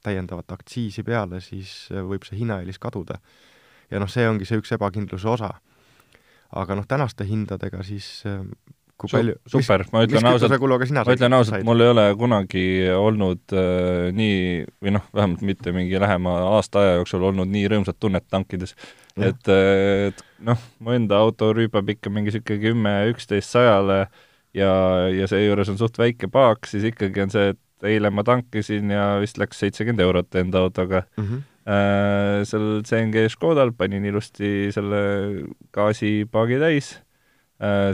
täiendavat 0.04 0.52
aktsiisi 0.52 1.04
peale, 1.06 1.40
siis 1.44 1.88
äh, 1.92 2.04
võib 2.04 2.26
see 2.28 2.38
hinnaeelis 2.42 2.80
kaduda. 2.82 3.20
ja 3.90 4.00
noh, 4.00 4.10
see 4.10 4.26
ongi 4.28 4.48
see 4.48 4.60
üks 4.60 4.72
ebakindluse 4.76 5.28
osa. 5.28 5.54
aga 6.54 6.74
noh, 6.74 6.86
tänaste 6.86 7.24
hindadega 7.26 7.82
siis 7.82 8.22
äh, 8.26 8.44
kui 8.98 9.10
Su 9.10 9.16
palju? 9.16 9.34
super, 9.50 9.84
ma 9.92 10.04
ütlen 10.06 10.28
ausalt, 10.28 10.54
ma 10.54 11.16
ütlen 11.16 11.36
ausalt, 11.36 11.64
mul 11.66 11.82
ei 11.82 11.90
ole 11.92 12.04
kunagi 12.18 12.66
olnud 12.94 13.54
äh, 13.56 14.10
nii, 14.14 14.66
või 14.84 14.94
noh, 14.96 15.08
vähemalt 15.14 15.42
mitte 15.46 15.74
mingi 15.74 16.00
lähema 16.00 16.36
aasta 16.54 16.82
aja 16.82 17.00
jooksul 17.00 17.26
olnud 17.30 17.50
nii 17.50 17.66
rõõmsat 17.72 17.98
tunnet 18.00 18.26
tankides. 18.30 18.76
Et, 19.14 19.50
et 19.50 20.22
noh, 20.46 20.62
mu 20.82 20.94
enda 20.94 21.20
auto 21.22 21.52
rüübab 21.54 21.90
ikka 21.94 22.10
mingi 22.10 22.32
niisugune 22.32 22.62
kümme, 22.62 22.94
üksteist 23.12 23.54
sajale 23.54 24.04
ja, 24.54 24.72
ja 25.14 25.28
seejuures 25.30 25.70
on 25.70 25.78
suht 25.80 25.98
väike 25.98 26.30
paak, 26.32 26.66
siis 26.70 26.86
ikkagi 26.90 27.26
on 27.26 27.34
see, 27.34 27.52
et 27.54 27.60
eile 27.94 28.10
ma 28.14 28.24
tankisin 28.26 28.90
ja 28.94 29.14
vist 29.22 29.38
läks 29.40 29.60
seitsekümmend 29.62 30.02
eurot 30.06 30.40
enda 30.40 30.64
autoga. 30.64 31.04
Mm. 31.16 31.24
-hmm. 31.24 31.50
Äh, 31.64 32.44
seal 32.44 32.82
CNG 32.84 33.30
Škodal 33.32 33.72
panin 33.72 34.04
ilusti 34.04 34.68
selle 34.72 34.98
gaasipaagi 35.72 36.58
täis. 36.60 36.90
äh,, 36.98 37.03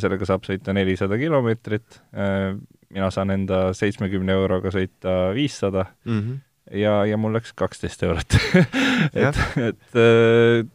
sellega 0.01 0.27
saab 0.27 0.47
sõita 0.49 0.73
nelisada 0.73 1.19
kilomeetrit. 1.21 2.01
Äh,, 2.17 2.55
mina 2.91 3.11
saan 3.15 3.31
enda 3.35 3.71
seitsmekümne 3.77 4.35
euroga 4.35 4.73
sõita 4.75 5.33
viissada. 5.35 5.87
Mm 6.05 6.21
-hmm. 6.21 6.39
ja, 6.81 7.05
ja 7.07 7.17
mul 7.17 7.35
läks 7.35 7.53
kaksteist 7.53 8.03
eurot. 8.03 8.37
Et, 9.15 9.37
et 9.57 9.97
äh, 9.97 10.67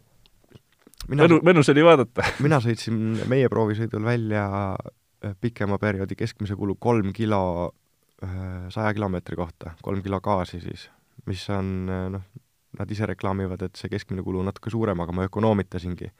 mina, 1.10 1.26
mõnu, 1.26 1.40
mõnus 1.46 1.70
oli 1.72 1.84
vaadata. 1.86 2.26
Mina 2.46 2.60
sõitsin 2.64 3.28
meie 3.30 3.50
proovisõidul 3.52 4.06
välja 4.06 4.46
äh, 4.76 5.36
pikema 5.42 5.78
perioodi 5.82 6.16
keskmise 6.16 6.56
kulu 6.56 6.76
kolm 6.80 7.14
kilo 7.14 7.74
äh, 8.24 8.70
saja 8.70 8.94
kilomeetri 8.94 9.36
kohta, 9.36 9.76
kolm 9.82 10.02
kilo 10.04 10.22
gaasi 10.22 10.60
siis, 10.64 10.90
mis 11.26 11.50
on 11.50 11.90
äh, 11.90 12.08
noh, 12.16 12.26
nad 12.80 12.92
ise 12.92 13.06
reklaamivad, 13.06 13.62
et 13.62 13.76
see 13.76 13.90
keskmine 13.90 14.24
kulu 14.24 14.42
on 14.42 14.50
natuke 14.52 14.70
suurem, 14.70 15.00
aga 15.00 15.12
ma 15.16 15.28
ökonoomitasingi. 15.30 16.12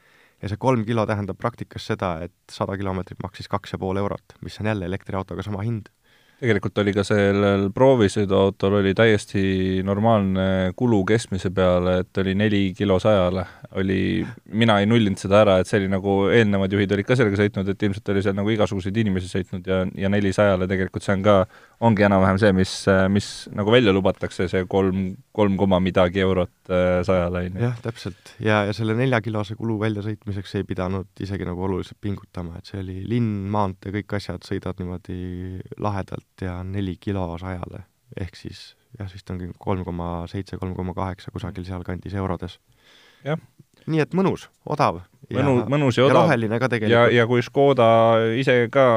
Ja 0.46 0.52
see 0.52 0.62
kolm 0.62 0.86
kilo 0.86 1.08
tähendab 1.10 1.40
praktikas 1.42 1.88
seda, 1.90 2.20
et 2.22 2.36
sada 2.54 2.78
kilomeetrit 2.78 3.22
maksis 3.26 3.50
kaks 3.50 3.74
ja 3.74 3.82
pool 3.82 3.98
eurot, 3.98 4.38
mis 4.46 4.60
on 4.62 4.70
jälle 4.70 4.86
elektriautoga 4.86 5.44
sama 5.46 5.66
hind 5.66 5.90
tegelikult 6.40 6.82
oli 6.84 6.92
ka 6.96 7.04
sellel 7.08 7.70
proovisõiduautol 7.76 8.80
oli 8.82 8.92
täiesti 8.98 9.82
normaalne 9.88 10.74
kulu 10.76 11.00
keskmise 11.08 11.52
peale, 11.56 12.02
et 12.04 12.20
oli 12.24 12.36
neli 12.36 12.64
kilo 12.76 13.00
sajale. 13.00 13.46
oli, 13.76 14.26
mina 14.56 14.78
ei 14.80 14.86
nullinud 14.88 15.20
seda 15.20 15.42
ära, 15.44 15.58
et 15.60 15.68
see 15.68 15.82
oli 15.82 15.90
nagu 15.92 16.14
eelnevad 16.32 16.72
juhid 16.72 16.92
olid 16.96 17.08
ka 17.08 17.18
sellega 17.20 17.40
sõitnud, 17.40 17.70
et 17.72 17.82
ilmselt 17.88 18.12
oli 18.14 18.22
seal 18.24 18.36
nagu 18.38 18.52
igasuguseid 18.54 19.00
inimesi 19.02 19.32
sõitnud 19.32 19.68
ja, 19.68 19.82
ja 20.00 20.12
neli 20.12 20.32
sajale 20.36 20.68
tegelikult 20.72 21.04
see 21.04 21.16
on 21.18 21.26
ka, 21.26 21.36
ongi 21.84 22.06
enam-vähem 22.08 22.40
see, 22.40 22.54
mis, 22.56 22.76
mis 23.12 23.30
nagu 23.56 23.74
välja 23.74 23.92
lubatakse, 23.96 24.48
see 24.52 24.64
kolm, 24.72 25.10
kolm 25.36 25.58
koma 25.60 25.82
midagi 25.84 26.24
eurot 26.24 26.72
äh, 26.72 27.02
sajale, 27.08 27.46
on 27.50 27.60
ju. 27.60 27.66
jah, 27.68 27.80
täpselt. 27.84 28.36
ja, 28.40 28.62
ja 28.70 28.76
selle 28.76 28.96
neljakilose 29.00 29.58
kulu 29.60 29.80
väljasõitmiseks 29.84 30.56
ei 30.60 30.68
pidanud 30.68 31.26
isegi 31.26 31.48
nagu 31.48 31.68
oluliselt 31.68 32.00
pingutama, 32.04 32.60
et 32.60 32.72
see 32.72 32.80
oli 32.84 33.02
linn, 33.08 33.50
maantee, 33.52 33.92
kõik 34.00 34.16
asjad 34.20 34.48
sõidad 34.48 34.80
niimoodi 34.80 35.20
lahedalt 35.84 36.35
ja 36.42 36.60
neli 36.64 36.98
kilo 37.02 37.28
sajale, 37.42 37.86
ehk 38.20 38.36
siis 38.40 38.74
jah, 39.00 39.12
vist 39.12 39.30
ongi 39.32 39.50
kolm 39.60 39.84
koma 39.88 40.10
seitse, 40.32 40.60
kolm 40.62 40.76
koma 40.78 40.96
kaheksa 40.98 41.34
kusagil 41.36 41.66
sealkandis 41.68 42.16
eurodes. 42.18 42.60
jah. 43.26 43.40
nii 43.86 44.02
et 44.02 44.16
mõnus, 44.18 44.48
odav. 44.66 45.04
mõnu, 45.34 45.60
mõnus 45.72 46.00
ja 46.00 46.08
odav. 46.08 46.16
ja 46.16 46.22
roheline 46.24 46.60
ka 46.60 46.70
tegelikult. 46.72 46.96
ja, 46.96 47.22
ja 47.22 47.28
kui 47.30 47.46
Škoda 47.46 47.88
ise 48.40 48.66
ka 48.74 48.88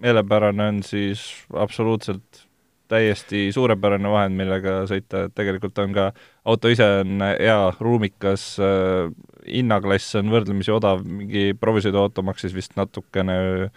meelepärane 0.00 0.68
on, 0.72 0.82
siis 0.86 1.26
absoluutselt 1.52 2.44
täiesti 2.88 3.48
suurepärane 3.52 4.10
vahend, 4.12 4.36
millega 4.38 4.82
sõita, 4.88 5.26
et 5.26 5.34
tegelikult 5.36 5.78
on 5.82 5.94
ka, 5.96 6.10
auto 6.44 6.70
ise 6.72 6.86
on 7.00 7.24
hea, 7.24 7.58
ruumikas 7.80 8.44
äh,, 8.62 9.08
hinnaklass 9.48 10.18
on 10.20 10.30
võrdlemisi 10.32 10.72
odav, 10.74 11.02
mingi 11.04 11.52
provisõiduauto 11.60 12.24
maksis 12.24 12.54
vist 12.56 12.76
natukene, 12.78 13.70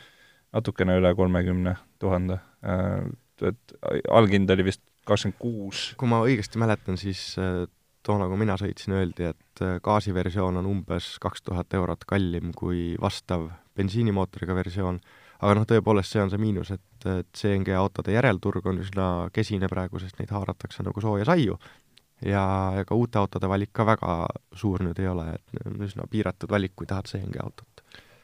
natukene 0.54 0.96
üle 1.00 1.16
kolmekümne 1.16 1.76
tuhande 2.00 2.40
Äh, 2.66 3.06
et 3.48 3.76
alghind 4.10 4.50
oli 4.50 4.66
vist 4.72 4.82
kakskümmend 5.08 5.38
kuus. 5.40 5.92
kui 6.00 6.10
ma 6.10 6.24
õigesti 6.26 6.60
mäletan, 6.60 6.98
siis 6.98 7.36
äh, 7.40 7.68
toona, 8.06 8.28
kui 8.32 8.40
mina 8.42 8.58
sõitsin, 8.58 8.96
öeldi, 8.98 9.30
et 9.30 9.62
äh, 9.62 9.78
gaasiversioon 9.84 10.58
on 10.62 10.70
umbes 10.70 11.16
kaks 11.24 11.46
tuhat 11.46 11.74
eurot 11.78 12.08
kallim 12.10 12.52
kui 12.58 12.96
vastav 13.02 13.50
bensiinimootoriga 13.78 14.58
versioon, 14.58 15.00
aga 15.38 15.54
noh, 15.60 15.68
tõepoolest 15.70 16.16
see 16.16 16.24
on 16.24 16.34
see 16.34 16.42
miinus, 16.42 16.74
et 16.74 17.10
CNG 17.38 17.76
autode 17.78 18.16
järelturg 18.16 18.66
on 18.66 18.82
üsna 18.82 19.08
kesine 19.34 19.70
praegu, 19.70 20.02
sest 20.02 20.18
neid 20.18 20.34
haaratakse 20.34 20.82
nagu 20.88 21.04
sooja 21.04 21.28
saiu. 21.30 21.60
ja 22.26 22.42
ega 22.82 22.96
uute 22.98 23.20
autode 23.22 23.46
valik 23.48 23.70
ka 23.70 23.86
väga 23.86 24.14
suur 24.58 24.82
nüüd 24.82 24.98
ei 24.98 25.08
ole, 25.08 25.36
et 25.38 25.68
üsna 25.86 26.10
piiratud 26.10 26.50
valik, 26.50 26.74
kui 26.76 26.90
tahad 26.90 27.06
CNG 27.06 27.38
autot 27.44 27.77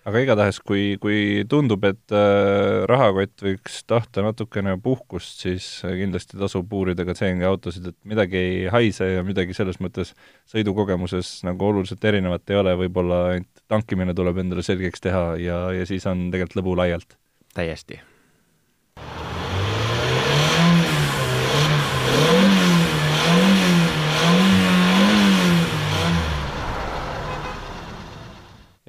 aga 0.09 0.21
igatahes, 0.23 0.59
kui, 0.63 0.97
kui 1.01 1.43
tundub, 1.49 1.83
et 1.87 2.15
äh, 2.15 2.83
rahakott 2.89 3.45
võiks 3.45 3.81
tahta 3.89 4.23
natukene 4.25 4.75
puhkust, 4.83 5.43
siis 5.45 5.67
äh, 5.87 5.95
kindlasti 6.01 6.39
tasub 6.39 6.71
uurida 6.75 7.07
ka 7.07 7.15
CNG 7.17 7.47
autosid, 7.47 7.89
et 7.93 7.99
midagi 8.09 8.39
ei 8.39 8.63
haise 8.73 9.09
ja 9.15 9.25
midagi 9.25 9.55
selles 9.57 9.79
mõttes 9.83 10.13
sõidukogemuses 10.51 11.35
nagu 11.47 11.69
oluliselt 11.71 12.03
erinevat 12.09 12.49
ei 12.51 12.61
ole, 12.61 12.77
võib-olla 12.85 13.25
ainult 13.33 13.67
tankimine 13.71 14.15
tuleb 14.17 14.43
endale 14.43 14.65
selgeks 14.65 15.03
teha 15.03 15.27
ja, 15.41 15.59
ja 15.75 15.85
siis 15.89 16.07
on 16.09 16.27
tegelikult 16.33 16.61
lõbu 16.61 16.79
laialt. 16.83 17.15
täiesti 17.55 18.01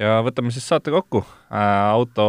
ja 0.00 0.18
võtame 0.26 0.50
siis 0.54 0.66
saate 0.68 0.92
kokku 0.94 1.22
äh, 1.22 1.60
auto 1.92 2.24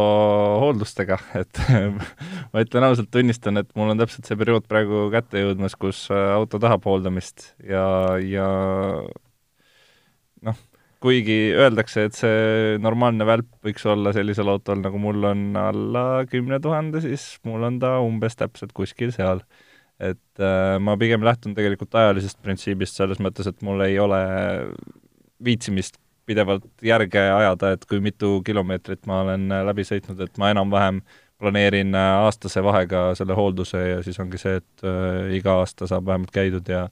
hooldustega, 0.62 1.18
et 1.42 1.60
ma 2.52 2.62
ütlen 2.64 2.88
ausalt, 2.88 3.10
tunnistan, 3.14 3.62
et 3.62 3.72
mul 3.78 3.92
on 3.94 4.02
täpselt 4.02 4.28
see 4.28 4.38
periood 4.38 4.68
praegu 4.70 5.06
kätte 5.14 5.42
jõudmas, 5.42 5.76
kus 5.78 6.06
äh, 6.14 6.30
auto 6.36 6.60
tahab 6.62 6.86
hooldamist 6.86 7.52
ja, 7.66 7.86
ja 8.22 8.48
noh, 10.46 10.62
kuigi 11.02 11.38
öeldakse, 11.58 12.06
et 12.08 12.16
see 12.18 12.78
normaalne 12.82 13.26
välp 13.28 13.50
võiks 13.66 13.84
olla 13.90 14.14
sellisel 14.16 14.48
autol, 14.50 14.80
nagu 14.84 15.00
mul 15.02 15.28
on 15.28 15.46
alla 15.60 16.06
kümne 16.30 16.60
tuhande, 16.62 17.02
siis 17.04 17.36
mul 17.46 17.66
on 17.68 17.80
ta 17.82 17.96
umbes 18.04 18.38
täpselt 18.38 18.74
kuskil 18.76 19.12
seal. 19.14 19.42
et 19.96 20.44
äh, 20.44 20.76
ma 20.78 20.92
pigem 21.00 21.22
lähtun 21.24 21.54
tegelikult 21.56 21.94
ajalisest 21.96 22.42
printsiibist 22.44 22.98
selles 22.98 23.18
mõttes, 23.18 23.48
et 23.48 23.62
mul 23.64 23.80
ei 23.80 23.98
ole 23.98 24.18
viitsimist 25.42 25.96
pidevalt 26.26 26.66
järge 26.82 27.20
ajada, 27.20 27.72
et 27.76 27.84
kui 27.88 28.00
mitu 28.02 28.40
kilomeetrit 28.46 29.06
ma 29.06 29.22
olen 29.24 29.48
läbi 29.68 29.86
sõitnud, 29.86 30.20
et 30.24 30.38
ma 30.42 30.50
enam-vähem 30.54 31.02
planeerin 31.38 31.94
aastase 31.94 32.62
vahega 32.64 33.10
selle 33.18 33.36
hoolduse 33.36 33.82
ja 33.88 33.98
siis 34.04 34.18
ongi 34.22 34.40
see, 34.40 34.56
et 34.62 34.86
äh, 34.86 35.34
iga 35.36 35.58
aasta 35.60 35.88
saab 35.90 36.08
vähemalt 36.08 36.32
käidud 36.34 36.68
ja 36.72 36.86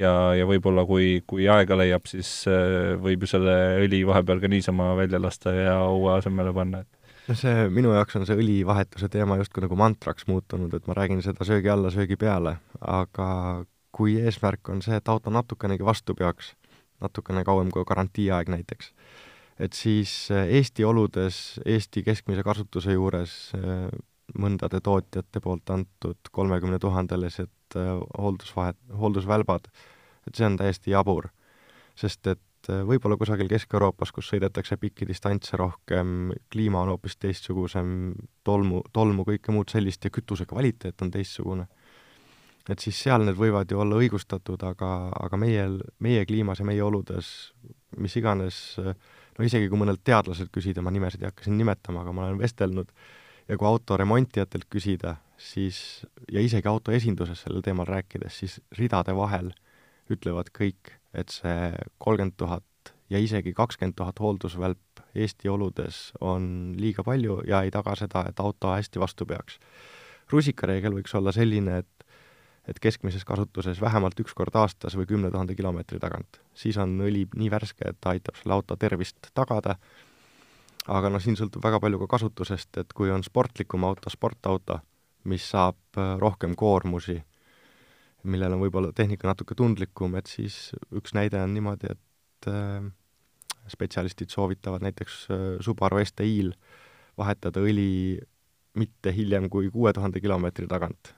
ja, 0.00 0.12
ja 0.36 0.44
võib-olla 0.48 0.84
kui, 0.88 1.22
kui 1.28 1.46
aega 1.48 1.78
leiab, 1.78 2.04
siis 2.10 2.28
äh, 2.50 2.94
võib 3.00 3.24
ju 3.24 3.30
selle 3.30 3.56
õli 3.84 4.02
vahepeal 4.08 4.42
ka 4.42 4.50
niisama 4.52 4.92
välja 4.98 5.20
lasta 5.22 5.54
ja 5.56 5.78
uue 5.88 6.12
asemele 6.18 6.52
panna, 6.56 6.82
et 6.84 7.30
no 7.30 7.38
see, 7.38 7.68
minu 7.72 7.94
jaoks 7.96 8.18
on 8.18 8.26
see 8.28 8.38
õlivahetuse 8.38 9.08
teema 9.12 9.38
justkui 9.40 9.64
nagu 9.64 9.78
mantraks 9.78 10.28
muutunud, 10.30 10.74
et 10.76 10.86
ma 10.90 10.98
räägin 10.98 11.22
seda 11.24 11.46
söögi 11.48 11.72
alla, 11.72 11.92
söögi 11.94 12.18
peale, 12.20 12.58
aga 12.80 13.28
kui 13.96 14.18
eesmärk 14.20 14.68
on 14.72 14.84
see, 14.84 14.98
et 14.98 15.08
auto 15.08 15.32
natukenegi 15.32 15.86
vastu 15.86 16.14
peaks, 16.18 16.52
natukene 17.00 17.44
kauem 17.44 17.70
kui 17.74 17.84
garantiiaeg 17.86 18.50
näiteks, 18.52 18.92
et 19.58 19.76
siis 19.76 20.30
äh, 20.30 20.48
Eesti 20.58 20.84
oludes, 20.84 21.60
Eesti 21.64 22.02
keskmise 22.06 22.44
kasutuse 22.46 22.96
juures 22.96 23.36
äh, 23.56 23.88
mõndade 24.38 24.80
tootjate 24.84 25.40
poolt 25.40 25.70
antud 25.70 26.32
kolmekümne 26.32 26.78
tuhandelised 26.82 27.78
äh, 27.78 27.92
hooldusvahet, 28.18 28.78
hooldusvälbad, 29.00 29.70
et 30.26 30.34
see 30.34 30.48
on 30.48 30.58
täiesti 30.60 30.94
jabur. 30.94 31.30
sest 31.96 32.26
et 32.26 32.68
võib-olla 32.68 33.16
kusagil 33.16 33.48
Kesk-Euroopas, 33.48 34.10
kus 34.12 34.26
sõidetakse 34.28 34.76
pikki 34.76 35.06
distantse 35.08 35.56
rohkem, 35.56 36.32
kliima 36.52 36.82
on 36.82 36.90
hoopis 36.92 37.16
teistsugusem, 37.16 38.12
tolmu, 38.44 38.82
tolmu, 38.92 39.24
kõike 39.24 39.54
muud 39.54 39.70
sellist 39.72 40.04
ja 40.04 40.10
kütuse 40.12 40.44
kvaliteet 40.50 41.00
on 41.00 41.12
teistsugune. 41.14 41.64
Et 42.70 42.82
siis 42.82 42.98
seal 43.06 43.22
need 43.24 43.36
võivad 43.38 43.70
ju 43.70 43.78
olla 43.80 44.00
õigustatud, 44.00 44.62
aga, 44.66 44.92
aga 45.14 45.38
meie, 45.38 45.68
meie 46.02 46.24
kliimas 46.26 46.60
ja 46.60 46.66
meie 46.66 46.82
oludes 46.82 47.28
mis 48.02 48.16
iganes 48.18 48.56
no 49.36 49.44
isegi 49.44 49.68
kui 49.70 49.80
mõnelt 49.80 50.02
teadlaselt 50.06 50.50
küsida, 50.54 50.82
ma 50.84 50.92
nimesid 50.94 51.22
ei 51.22 51.30
hakka 51.30 51.46
siin 51.46 51.58
nimetama, 51.60 52.02
aga 52.02 52.14
ma 52.16 52.26
olen 52.26 52.40
vestelnud, 52.40 52.92
ja 53.48 53.58
kui 53.58 53.68
auto 53.68 53.98
remontijatelt 54.00 54.68
küsida, 54.72 55.16
siis, 55.38 55.78
ja 56.32 56.42
isegi 56.42 56.68
auto 56.70 56.94
esinduses 56.96 57.44
sellel 57.44 57.64
teemal 57.64 57.88
rääkides, 57.88 58.40
siis 58.42 58.58
ridade 58.78 59.14
vahel 59.16 59.52
ütlevad 60.12 60.52
kõik, 60.56 60.94
et 61.16 61.32
see 61.34 61.72
kolmkümmend 62.02 62.36
tuhat 62.40 62.94
ja 63.10 63.20
isegi 63.22 63.52
kakskümmend 63.54 63.96
tuhat 63.98 64.18
hooldusvälp 64.20 65.04
Eesti 65.16 65.48
oludes 65.48 66.10
on 66.20 66.74
liiga 66.76 67.04
palju 67.06 67.38
ja 67.48 67.62
ei 67.64 67.70
taga 67.72 67.94
seda, 67.96 68.26
et 68.28 68.40
auto 68.42 68.74
hästi 68.74 69.00
vastu 69.00 69.24
peaks. 69.26 69.60
rusikareegel 70.28 70.92
võiks 70.92 71.14
olla 71.14 71.32
selline, 71.32 71.78
et 71.78 71.95
et 72.66 72.80
keskmises 72.82 73.24
kasutuses 73.24 73.80
vähemalt 73.80 74.18
üks 74.20 74.34
kord 74.34 74.54
aastas 74.58 74.96
või 74.98 75.06
kümne 75.06 75.30
tuhande 75.30 75.54
kilomeetri 75.54 76.00
tagant. 76.02 76.40
siis 76.54 76.76
on 76.82 76.98
õli 77.00 77.26
nii 77.34 77.50
värske, 77.50 77.90
et 77.90 77.98
ta 78.00 78.10
aitab 78.14 78.36
selle 78.40 78.56
auto 78.56 78.76
tervist 78.76 79.30
tagada, 79.34 79.76
aga 80.86 81.10
noh, 81.10 81.22
siin 81.22 81.38
sõltub 81.38 81.62
väga 81.62 81.80
palju 81.80 82.00
ka 82.02 82.10
kasutusest, 82.16 82.76
et 82.82 82.92
kui 82.92 83.10
on 83.10 83.22
sportlikum 83.22 83.84
auto, 83.86 84.10
sportauto, 84.10 84.80
mis 85.24 85.46
saab 85.50 85.78
äh, 85.98 86.14
rohkem 86.18 86.54
koormusi, 86.58 87.20
millel 88.26 88.56
on 88.56 88.62
võib-olla 88.64 88.92
tehnika 88.92 89.28
natuke 89.30 89.54
tundlikum, 89.54 90.16
et 90.18 90.26
siis 90.26 90.72
üks 90.94 91.14
näide 91.14 91.38
on 91.42 91.54
niimoodi, 91.54 91.92
et 91.94 92.50
äh, 92.50 92.88
spetsialistid 93.70 94.34
soovitavad 94.34 94.82
näiteks 94.82 95.20
äh, 95.30 95.44
Subaru 95.62 96.02
STI-l 96.02 96.50
vahetada 97.18 97.62
õli 97.62 98.18
mitte 98.76 99.12
hiljem 99.14 99.46
kui 99.48 99.70
kuue 99.72 99.92
tuhande 99.96 100.20
kilomeetri 100.20 100.66
tagant 100.68 101.15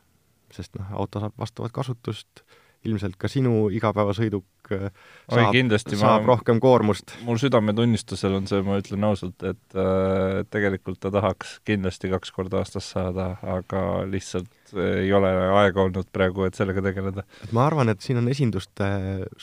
sest 0.55 0.79
noh, 0.79 0.89
auto 1.03 1.23
saab 1.23 1.37
vastavat 1.41 1.75
kasutust, 1.75 2.43
ilmselt 2.87 3.17
ka 3.19 3.27
sinu 3.31 3.67
igapäevasõiduk 3.75 4.71
äh, 4.77 4.85
saab, 5.27 5.57
Oi, 5.57 5.79
saab 5.99 6.23
ma, 6.23 6.29
rohkem 6.29 6.61
koormust. 6.63 7.17
mul 7.27 7.41
südametunnistusel 7.43 8.37
on 8.39 8.47
see, 8.51 8.63
ma 8.67 8.79
ütlen 8.79 9.07
ausalt, 9.09 9.43
et 9.43 9.75
äh, 9.75 10.45
tegelikult 10.55 11.01
ta 11.03 11.11
tahaks 11.15 11.57
kindlasti 11.67 12.13
kaks 12.13 12.31
korda 12.37 12.63
aastas 12.63 12.93
saada, 12.95 13.33
aga 13.57 13.83
lihtsalt 14.07 14.75
ei 14.79 15.11
ole 15.17 15.33
aega 15.65 15.83
olnud 15.89 16.13
praegu, 16.15 16.47
et 16.47 16.59
sellega 16.59 16.85
tegeleda. 16.87 17.27
et 17.43 17.55
ma 17.57 17.67
arvan, 17.67 17.91
et 17.91 18.05
siin 18.05 18.23
on 18.23 18.31
esinduste 18.31 18.89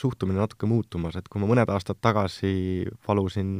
suhtumine 0.00 0.40
natuke 0.40 0.70
muutumas, 0.70 1.20
et 1.20 1.28
kui 1.28 1.42
ma 1.42 1.52
mõned 1.52 1.76
aastad 1.76 2.00
tagasi 2.00 2.86
palusin 3.04 3.58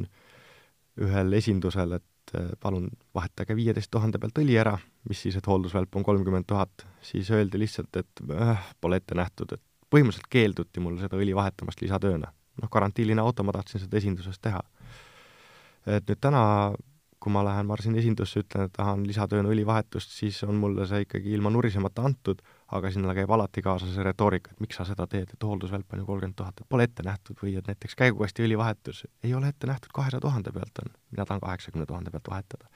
ühel 1.04 1.36
esindusel, 1.36 1.98
et 1.98 2.06
et 2.26 2.38
äh, 2.38 2.50
palun 2.60 2.90
vahetage 3.14 3.56
viieteist 3.56 3.90
tuhande 3.90 4.18
pealt 4.18 4.38
õli 4.42 4.56
ära, 4.58 4.76
mis 5.08 5.22
siis, 5.22 5.36
et 5.38 5.46
hooldusvälp 5.46 5.96
on 5.96 6.04
kolmkümmend 6.06 6.48
tuhat, 6.48 6.86
siis 7.02 7.30
öeldi 7.30 7.60
lihtsalt, 7.62 7.96
et 7.96 8.24
äh, 8.32 8.66
pole 8.80 9.00
ette 9.00 9.14
nähtud, 9.14 9.52
et 9.54 9.62
põhimõtteliselt 9.92 10.30
keelduti 10.30 10.82
mul 10.82 10.98
seda 11.00 11.18
õli 11.20 11.34
vahetamast 11.36 11.82
lisatööna. 11.82 12.32
noh, 12.62 12.70
karantiiline 12.72 13.20
auto, 13.20 13.44
ma 13.44 13.52
tahtsin 13.52 13.82
seda 13.82 13.98
esinduses 14.00 14.38
teha. 14.40 14.62
et 15.86 16.08
nüüd 16.08 16.20
täna 16.20 16.42
kui 17.26 17.32
ma 17.34 17.42
lähen 17.42 17.66
Marsin 17.66 17.96
esindusse, 17.98 18.38
ütlen, 18.44 18.68
et 18.68 18.72
tahan 18.76 19.02
lisatööna 19.08 19.50
õlivahetust, 19.50 20.12
siis 20.14 20.36
on 20.46 20.60
mulle 20.62 20.84
see 20.86 21.02
ikkagi 21.02 21.32
ilma 21.34 21.50
nurisemata 21.50 22.04
antud, 22.06 22.42
aga 22.76 22.92
sinna 22.94 23.14
käib 23.16 23.32
alati 23.34 23.64
kaasa 23.66 23.88
see 23.90 24.04
retoorika, 24.06 24.52
et 24.52 24.62
miks 24.62 24.78
sa 24.78 24.86
seda 24.86 25.08
teed, 25.10 25.32
et 25.34 25.46
hooldusvälp 25.48 25.96
on 25.96 26.04
ju 26.04 26.06
kolmkümmend 26.06 26.36
tuhat, 26.38 26.62
et 26.62 26.68
pole 26.70 26.86
ette 26.86 27.02
nähtud 27.06 27.42
või 27.42 27.56
et 27.58 27.66
näiteks 27.66 27.98
käigukasti 27.98 28.46
õlivahetus 28.46 29.02
ei 29.26 29.34
ole 29.34 29.50
ette 29.50 29.66
nähtud, 29.66 29.90
kahesaja 29.96 30.22
tuhande 30.22 30.54
pealt 30.54 30.82
on, 30.84 30.94
mina 31.10 31.26
tahan 31.26 31.42
kaheksakümne 31.42 31.86
tuhande 31.90 32.14
pealt 32.14 32.30
vahetada. 32.30 32.70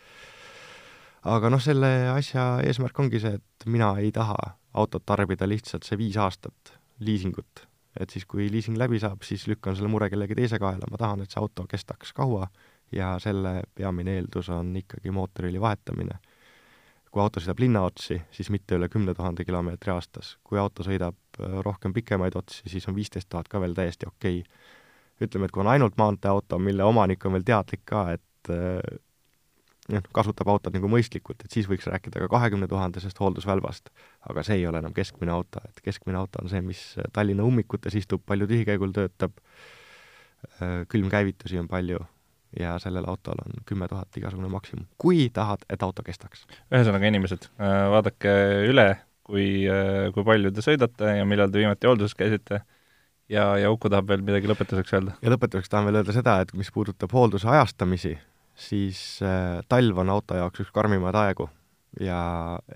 Aga 1.28 1.50
noh, 1.52 1.60
selle 1.60 1.90
asja 2.14 2.60
eesmärk 2.64 2.98
ongi 3.02 3.20
see, 3.20 3.36
et 3.40 3.66
mina 3.68 3.92
ei 4.00 4.12
taha 4.12 4.36
autot 4.80 5.04
tarbida 5.06 5.48
lihtsalt 5.48 5.84
see 5.84 5.98
viis 5.98 6.16
aastat 6.20 6.74
liisingut, 7.04 7.64
et 7.98 8.10
siis, 8.12 8.26
kui 8.28 8.48
liising 8.52 8.78
läbi 8.78 9.00
saab, 9.02 9.24
siis 9.26 9.46
lükkan 9.50 9.76
selle 9.76 9.90
mure 9.90 10.10
kellegi 10.12 10.36
teise 10.38 10.60
kaela, 10.62 10.88
ma 10.90 11.00
tahan, 11.00 11.24
et 11.24 11.32
see 11.32 11.40
auto 11.40 11.66
kestaks 11.68 12.12
kaua 12.16 12.46
ja 12.94 13.14
selle 13.22 13.60
peamine 13.74 14.18
eeldus 14.18 14.50
on 14.54 14.74
ikkagi 14.76 15.12
mootoriõli 15.14 15.60
vahetamine. 15.60 16.18
kui 17.10 17.22
auto 17.22 17.40
sõidab 17.42 17.58
linnaotsi, 17.58 18.20
siis 18.30 18.52
mitte 18.54 18.76
üle 18.78 18.86
kümne 18.88 19.14
tuhande 19.18 19.44
kilomeetri 19.44 19.90
aastas. 19.90 20.36
kui 20.44 20.58
auto 20.58 20.86
sõidab 20.86 21.16
äh, 21.40 21.60
rohkem 21.66 21.92
pikemaid 21.92 22.36
otsi, 22.36 22.62
siis 22.70 22.88
on 22.88 22.94
viisteist 22.94 23.28
tuhat 23.28 23.48
ka 23.48 23.60
veel 23.60 23.74
täiesti 23.74 24.06
okei 24.06 24.40
okay.. 24.40 25.26
ütleme, 25.26 25.46
et 25.46 25.52
kui 25.52 25.60
on 25.60 25.72
ainult 25.72 25.96
maanteeauto, 25.98 26.58
mille 26.58 26.84
omanik 26.84 27.26
on 27.26 27.32
veel 27.32 27.44
teadlik 27.44 27.82
ka, 27.84 28.10
et 28.12 28.54
noh, 29.90 30.06
kasutab 30.14 30.48
autot 30.52 30.74
nagu 30.74 30.90
mõistlikult, 30.90 31.44
et 31.44 31.54
siis 31.54 31.68
võiks 31.70 31.88
rääkida 31.90 32.22
ka 32.24 32.30
kahekümne 32.36 32.68
tuhandesest 32.70 33.20
hooldusvälbast. 33.20 33.90
aga 34.30 34.44
see 34.46 34.60
ei 34.60 34.66
ole 34.66 34.78
enam 34.82 34.94
keskmine 34.96 35.32
auto, 35.34 35.62
et 35.68 35.82
keskmine 35.84 36.18
auto 36.18 36.42
on 36.42 36.48
see, 36.52 36.62
mis 36.64 36.80
Tallinna 37.12 37.44
ummikutes 37.46 37.94
istub, 37.94 38.24
palju 38.26 38.48
tühikäigul 38.50 38.92
töötab, 38.96 39.36
äh, 40.60 40.82
külmkäivitusi 40.88 41.58
on 41.58 41.68
palju 41.68 42.00
ja 42.58 42.78
sellel 42.82 43.06
autol 43.06 43.38
on 43.44 43.62
kümme 43.66 43.88
tuhat 43.88 44.16
igasugune 44.16 44.48
maksimum, 44.50 44.86
kui 44.98 45.28
tahad, 45.32 45.62
et 45.70 45.82
auto 45.82 46.02
kestaks. 46.02 46.46
ühesõnaga, 46.72 47.06
inimesed, 47.06 47.46
äh, 47.60 47.86
vaadake 47.92 48.34
üle, 48.70 48.88
kui, 49.22 49.66
äh, 49.70 50.10
kui 50.14 50.24
palju 50.26 50.50
te 50.50 50.64
sõidate 50.64 51.16
ja 51.18 51.24
millal 51.24 51.50
te 51.50 51.62
viimati 51.62 51.86
hoolduses 51.86 52.16
käisite 52.18 52.62
ja, 53.30 53.44
ja 53.58 53.70
Uku 53.70 53.90
tahab 53.90 54.08
veel 54.10 54.24
midagi 54.26 54.50
lõpetuseks 54.50 54.96
öelda. 54.96 55.14
ja 55.22 55.32
lõpetuseks 55.34 55.70
tahan 55.70 55.86
veel 55.88 56.00
öelda 56.00 56.16
seda, 56.16 56.40
et 56.42 56.52
mis 56.58 56.70
puudutab 56.74 57.12
hoolduse 57.14 57.48
ajastamisi, 57.48 58.16
siis 58.60 59.00
äh, 59.24 59.62
talv 59.68 59.98
on 60.02 60.12
auto 60.12 60.36
jaoks 60.38 60.64
üks 60.64 60.70
karmimaid 60.74 61.16
aegu 61.16 61.48
ja 62.00 62.20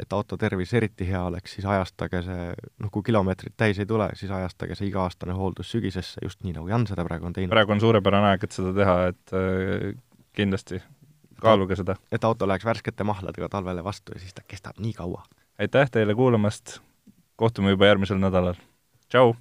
et 0.00 0.12
auto 0.12 0.36
tervis 0.40 0.72
eriti 0.74 1.06
hea 1.06 1.20
oleks, 1.28 1.54
siis 1.56 1.66
ajastage 1.68 2.22
see, 2.26 2.48
noh, 2.82 2.90
kui 2.92 3.04
kilomeetrid 3.06 3.54
täis 3.56 3.78
ei 3.78 3.86
tule, 3.86 4.08
siis 4.18 4.32
ajastage 4.34 4.74
see 4.78 4.88
iga-aastane 4.88 5.36
hooldus 5.38 5.70
sügisesse, 5.74 6.18
just 6.24 6.42
nii, 6.42 6.56
nagu 6.56 6.68
Jan 6.70 6.86
seda 6.90 7.06
praegu 7.06 7.28
on 7.30 7.36
teinud. 7.36 7.54
praegu 7.54 7.76
on 7.76 7.82
suurepärane 7.84 8.32
aeg, 8.32 8.48
et 8.48 8.58
seda 8.58 8.74
teha, 8.74 8.96
et 9.12 9.36
äh, 9.38 9.88
kindlasti 10.34 10.82
kaaluge 11.44 11.78
seda. 11.78 11.96
et 12.12 12.24
auto 12.24 12.48
läheks 12.48 12.66
värskete 12.66 13.06
mahladega 13.06 13.48
talvele 13.52 13.84
vastu 13.84 14.16
ja 14.16 14.22
siis 14.22 14.34
ta 14.34 14.42
kestab 14.48 14.80
nii 14.82 14.92
kaua. 14.98 15.22
aitäh 15.58 15.90
teile 15.90 16.14
kuulamast, 16.14 16.80
kohtume 17.36 17.76
juba 17.76 17.92
järgmisel 17.92 18.18
nädalal, 18.22 18.58
tšau! 19.08 19.34